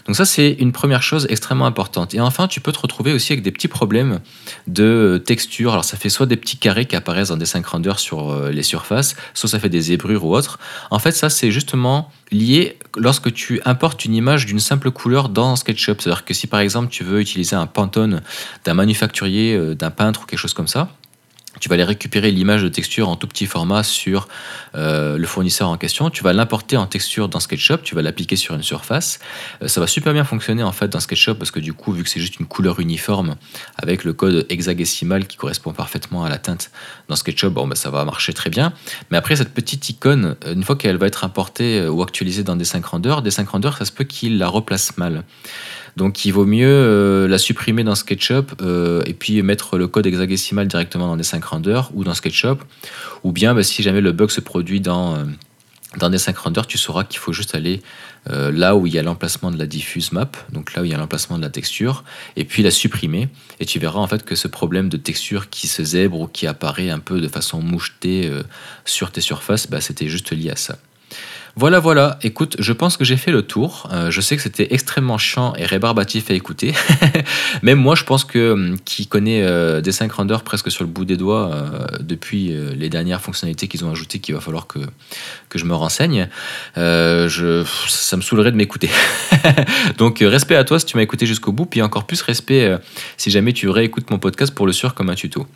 Donc 0.05 0.15
ça, 0.15 0.25
c'est 0.25 0.51
une 0.51 0.71
première 0.71 1.03
chose 1.03 1.27
extrêmement 1.29 1.65
importante. 1.65 2.13
Et 2.13 2.21
enfin, 2.21 2.47
tu 2.47 2.61
peux 2.61 2.71
te 2.71 2.79
retrouver 2.79 3.11
aussi 3.11 3.33
avec 3.33 3.43
des 3.43 3.51
petits 3.51 3.67
problèmes 3.67 4.21
de 4.67 5.21
texture. 5.23 5.73
Alors 5.73 5.83
ça 5.83 5.97
fait 5.97 6.09
soit 6.09 6.25
des 6.25 6.37
petits 6.37 6.57
carrés 6.57 6.85
qui 6.85 6.95
apparaissent 6.95 7.29
dans 7.29 7.37
des 7.37 7.45
5 7.45 7.65
renders 7.65 7.99
sur 7.99 8.29
euh, 8.29 8.51
les 8.51 8.63
surfaces, 8.63 9.15
soit 9.33 9.49
ça 9.49 9.59
fait 9.59 9.69
des 9.69 9.81
zébrures 9.81 10.23
ou 10.23 10.35
autre. 10.35 10.59
En 10.91 10.99
fait, 10.99 11.11
ça, 11.11 11.29
c'est 11.29 11.51
justement 11.51 12.09
lié 12.31 12.77
lorsque 12.95 13.33
tu 13.33 13.61
importes 13.65 14.05
une 14.05 14.15
image 14.15 14.45
d'une 14.45 14.59
simple 14.59 14.91
couleur 14.91 15.29
dans 15.29 15.55
SketchUp. 15.55 16.01
C'est-à-dire 16.01 16.25
que 16.25 16.33
si 16.33 16.47
par 16.47 16.59
exemple 16.59 16.89
tu 16.89 17.03
veux 17.03 17.21
utiliser 17.21 17.55
un 17.55 17.67
pantone 17.67 18.21
d'un 18.65 18.73
manufacturier, 18.73 19.55
euh, 19.55 19.75
d'un 19.75 19.91
peintre 19.91 20.23
ou 20.23 20.25
quelque 20.25 20.39
chose 20.39 20.53
comme 20.53 20.67
ça, 20.67 20.89
tu 21.59 21.69
vas 21.69 21.73
aller 21.73 21.83
récupérer 21.83 22.31
l'image 22.31 22.63
de 22.63 22.69
texture 22.69 23.09
en 23.09 23.15
tout 23.15 23.27
petit 23.27 23.45
format 23.45 23.83
sur 23.83 24.27
euh, 24.75 25.17
le 25.17 25.27
fournisseur 25.27 25.69
en 25.69 25.77
question. 25.77 26.09
Tu 26.09 26.23
vas 26.23 26.33
l'importer 26.33 26.77
en 26.77 26.85
texture 26.85 27.29
dans 27.29 27.39
SketchUp. 27.39 27.83
Tu 27.83 27.95
vas 27.95 28.01
l'appliquer 28.01 28.35
sur 28.35 28.55
une 28.55 28.63
surface. 28.63 29.19
Euh, 29.61 29.67
ça 29.67 29.79
va 29.79 29.87
super 29.87 30.13
bien 30.13 30.23
fonctionner 30.23 30.63
en 30.63 30.71
fait 30.71 30.87
dans 30.87 30.99
SketchUp 30.99 31.37
parce 31.37 31.51
que 31.51 31.59
du 31.59 31.73
coup, 31.73 31.91
vu 31.91 32.03
que 32.03 32.09
c'est 32.09 32.19
juste 32.19 32.39
une 32.39 32.45
couleur 32.45 32.79
uniforme 32.79 33.35
avec 33.77 34.03
le 34.03 34.13
code 34.13 34.45
hexagésimal 34.49 35.27
qui 35.27 35.37
correspond 35.37 35.73
parfaitement 35.73 36.23
à 36.23 36.29
la 36.29 36.37
teinte 36.37 36.71
dans 37.07 37.15
SketchUp, 37.15 37.49
bon, 37.49 37.67
bah, 37.67 37.75
ça 37.75 37.89
va 37.89 38.05
marcher 38.05 38.33
très 38.33 38.49
bien. 38.49 38.73
Mais 39.11 39.17
après, 39.17 39.35
cette 39.35 39.53
petite 39.53 39.89
icône, 39.89 40.35
une 40.45 40.63
fois 40.63 40.75
qu'elle 40.75 40.97
va 40.97 41.07
être 41.07 41.23
importée 41.23 41.87
ou 41.87 42.01
actualisée 42.01 42.43
dans 42.43 42.55
des 42.55 42.65
5 42.65 42.85
Render, 42.85 43.15
des 43.23 43.31
5 43.31 43.49
Render, 43.49 43.71
ça 43.77 43.85
se 43.85 43.91
peut 43.91 44.03
qu'il 44.03 44.37
la 44.37 44.47
replace 44.47 44.97
mal. 44.97 45.23
Donc 45.97 46.25
il 46.25 46.31
vaut 46.31 46.45
mieux 46.45 46.67
euh, 46.69 47.27
la 47.27 47.39
supprimer 47.39 47.83
dans 47.83 47.95
SketchUp 47.95 48.53
euh, 48.61 49.01
et 49.07 49.15
puis 49.15 49.41
mettre 49.41 49.79
le 49.79 49.87
code 49.87 50.05
hexagésimal 50.05 50.67
directement 50.67 51.07
dans 51.07 51.17
des 51.17 51.23
5 51.23 51.43
Render 51.43 51.81
ou 51.95 52.03
dans 52.03 52.13
SketchUp. 52.13 52.59
Ou 53.23 53.31
bien 53.31 53.55
bah, 53.55 53.63
si 53.63 53.81
jamais 53.81 53.99
le 53.99 54.11
bug 54.11 54.29
se 54.29 54.39
produit 54.39 54.79
dans, 54.79 55.15
euh, 55.15 55.23
dans 55.97 56.11
des 56.11 56.19
5 56.19 56.37
Render, 56.37 56.61
tu 56.67 56.77
sauras 56.77 57.03
qu'il 57.03 57.17
faut 57.19 57.33
juste 57.33 57.55
aller 57.55 57.81
là 58.29 58.75
où 58.75 58.85
il 58.85 58.93
y 58.93 58.99
a 58.99 59.03
l'emplacement 59.03 59.51
de 59.51 59.57
la 59.57 59.65
diffuse 59.65 60.11
map, 60.11 60.29
donc 60.51 60.73
là 60.73 60.81
où 60.81 60.85
il 60.85 60.91
y 60.91 60.93
a 60.93 60.97
l'emplacement 60.97 61.37
de 61.37 61.43
la 61.43 61.49
texture, 61.49 62.03
et 62.35 62.43
puis 62.43 62.61
la 62.61 62.71
supprimer. 62.71 63.29
Et 63.61 63.65
tu 63.65 63.79
verras 63.79 64.01
en 64.01 64.07
fait 64.07 64.25
que 64.25 64.35
ce 64.35 64.49
problème 64.49 64.89
de 64.89 64.97
texture 64.97 65.49
qui 65.49 65.67
se 65.67 65.81
zèbre 65.81 66.19
ou 66.19 66.27
qui 66.27 66.45
apparaît 66.45 66.89
un 66.89 66.99
peu 66.99 67.21
de 67.21 67.29
façon 67.29 67.61
mouchetée 67.61 68.29
sur 68.83 69.11
tes 69.11 69.21
surfaces, 69.21 69.69
bah, 69.69 69.79
c'était 69.79 70.09
juste 70.09 70.33
lié 70.33 70.49
à 70.49 70.57
ça. 70.57 70.77
Voilà, 71.59 71.79
voilà. 71.79 72.19
Écoute, 72.21 72.55
je 72.59 72.71
pense 72.71 72.97
que 72.97 73.03
j'ai 73.03 73.17
fait 73.17 73.31
le 73.31 73.41
tour. 73.41 73.89
Euh, 73.91 74.11
je 74.11 74.21
sais 74.21 74.35
que 74.35 74.43
c'était 74.43 74.67
extrêmement 74.75 75.17
chiant 75.17 75.55
et 75.55 75.65
rébarbatif 75.65 76.29
à 76.29 76.35
écouter. 76.35 76.75
Même 77.63 77.79
moi, 77.79 77.95
je 77.95 78.03
pense 78.03 78.25
que 78.25 78.51
hum, 78.51 78.77
qui 78.85 79.07
connaît 79.07 79.41
euh, 79.41 79.81
des 79.81 79.91
5 79.91 80.11
renders 80.11 80.43
presque 80.43 80.69
sur 80.69 80.83
le 80.83 80.89
bout 80.89 81.03
des 81.03 81.17
doigts 81.17 81.51
euh, 81.51 81.87
depuis 81.99 82.53
les 82.75 82.89
dernières 82.89 83.21
fonctionnalités 83.21 83.67
qu'ils 83.67 83.83
ont 83.85 83.91
ajoutées, 83.91 84.19
qu'il 84.19 84.35
va 84.35 84.41
falloir 84.41 84.67
que, 84.67 84.77
que 85.49 85.57
je 85.57 85.65
me 85.65 85.73
renseigne, 85.73 86.29
ça 86.75 86.81
me 88.17 88.21
saoulerait 88.21 88.51
de 88.51 88.57
m'écouter. 88.57 88.91
Donc, 89.97 90.19
respect 90.19 90.55
à 90.55 90.63
toi 90.63 90.77
si 90.77 90.85
tu 90.85 90.95
m'as 90.95 91.03
écouté 91.03 91.25
jusqu'au 91.25 91.51
bout, 91.51 91.65
puis 91.65 91.81
encore 91.81 92.05
plus 92.05 92.21
respect 92.21 92.77
si 93.17 93.31
jamais 93.31 93.53
tu 93.53 93.67
réécoutes 93.69 94.11
mon 94.11 94.19
podcast 94.19 94.53
pour 94.53 94.67
le 94.67 94.73
sur 94.73 94.93
comme 94.93 95.09
un 95.09 95.15
tuto. 95.15 95.47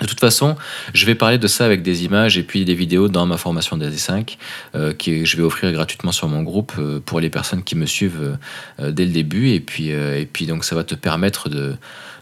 De 0.00 0.06
toute 0.06 0.20
façon, 0.20 0.56
je 0.94 1.06
vais 1.06 1.14
parler 1.14 1.38
de 1.38 1.46
ça 1.46 1.64
avec 1.64 1.82
des 1.82 2.04
images 2.04 2.38
et 2.38 2.42
puis 2.42 2.64
des 2.64 2.74
vidéos 2.74 3.08
dans 3.08 3.26
ma 3.26 3.36
formation 3.36 3.76
DAD5 3.76 4.36
euh, 4.74 4.92
que 4.92 5.24
je 5.24 5.36
vais 5.36 5.42
offrir 5.42 5.70
gratuitement 5.72 6.12
sur 6.12 6.28
mon 6.28 6.42
groupe 6.42 6.72
euh, 6.78 7.00
pour 7.04 7.20
les 7.20 7.30
personnes 7.30 7.62
qui 7.62 7.76
me 7.76 7.86
suivent 7.86 8.38
euh, 8.80 8.90
dès 8.90 9.04
le 9.04 9.12
début 9.12 9.50
et 9.50 9.60
puis, 9.60 9.88
et 9.88 10.28
puis 10.30 10.46
donc 10.46 10.64
ça 10.64 10.74
va 10.74 10.84
te 10.84 10.94
permettre 10.94 11.48
de, 11.48 11.74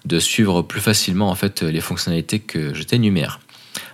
de 0.04 0.18
suivre 0.18 0.62
plus 0.62 0.80
facilement 0.80 1.30
en 1.30 1.34
fait 1.34 1.62
les 1.62 1.80
fonctionnalités 1.80 2.40
que 2.40 2.74
je 2.74 2.82
t'énumère. 2.82 3.40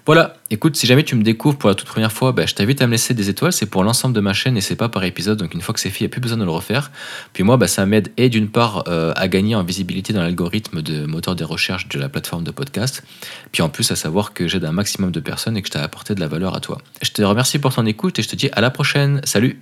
Voilà, 0.07 0.37
écoute, 0.51 0.77
si 0.77 0.87
jamais 0.87 1.03
tu 1.03 1.15
me 1.15 1.23
découvres 1.23 1.57
pour 1.57 1.71
la 1.71 1.75
toute 1.75 1.89
première 1.89 2.13
fois, 2.13 2.33
bah, 2.33 2.45
je 2.45 2.55
t'invite 2.55 2.83
à 2.83 2.87
me 2.87 2.93
laisser 2.93 3.15
des 3.15 3.31
étoiles, 3.31 3.55
c'est 3.55 3.65
pour 3.65 3.83
l'ensemble 3.83 4.15
de 4.15 4.21
ma 4.21 4.35
chaîne 4.35 4.55
et 4.55 4.61
c'est 4.61 4.77
pas 4.77 4.91
par 4.91 5.03
épisode, 5.05 5.39
donc 5.39 5.55
une 5.55 5.63
fois 5.63 5.73
que 5.73 5.81
c'est 5.81 5.89
fait, 5.89 6.01
il 6.01 6.03
n'y 6.03 6.09
a 6.09 6.11
plus 6.11 6.21
besoin 6.21 6.37
de 6.37 6.45
le 6.45 6.51
refaire. 6.51 6.91
Puis 7.33 7.43
moi, 7.43 7.57
bah, 7.57 7.69
ça 7.69 7.87
m'aide 7.87 8.13
et 8.19 8.29
d'une 8.29 8.49
part 8.49 8.85
euh, 8.89 9.15
à 9.17 9.29
gagner 9.29 9.55
en 9.55 9.63
visibilité 9.63 10.13
dans 10.13 10.21
l'algorithme 10.21 10.83
de 10.83 11.07
moteur 11.07 11.37
des 11.37 11.45
recherches 11.45 11.89
de 11.89 11.99
la 11.99 12.11
plateforme 12.11 12.45
de 12.45 12.51
podcast, 12.51 13.03
puis 13.51 13.63
en 13.63 13.71
plus 13.71 13.91
à 13.93 13.97
savoir 13.97 14.35
que 14.35 14.47
j'aide 14.47 14.67
un 14.67 14.73
maximum 14.73 15.11
de 15.11 15.21
personnes 15.21 15.57
et 15.57 15.63
que 15.63 15.69
je 15.69 15.73
t'ai 15.73 15.79
apporté 15.79 16.15
de 16.15 16.21
la 16.21 16.29
valeur 16.29 16.55
à 16.55 16.61
toi. 16.61 16.83
Je 17.01 17.11
te 17.11 17.23
remercie 17.23 17.59
pour 17.59 17.75
ton 17.75 17.87
écoute 17.87 18.19
et 18.19 18.23
je 18.23 18.29
te 18.29 18.37
dis 18.37 18.51
à 18.53 18.61
la 18.61 18.71
prochaine, 18.71 19.23
salut 19.25 19.59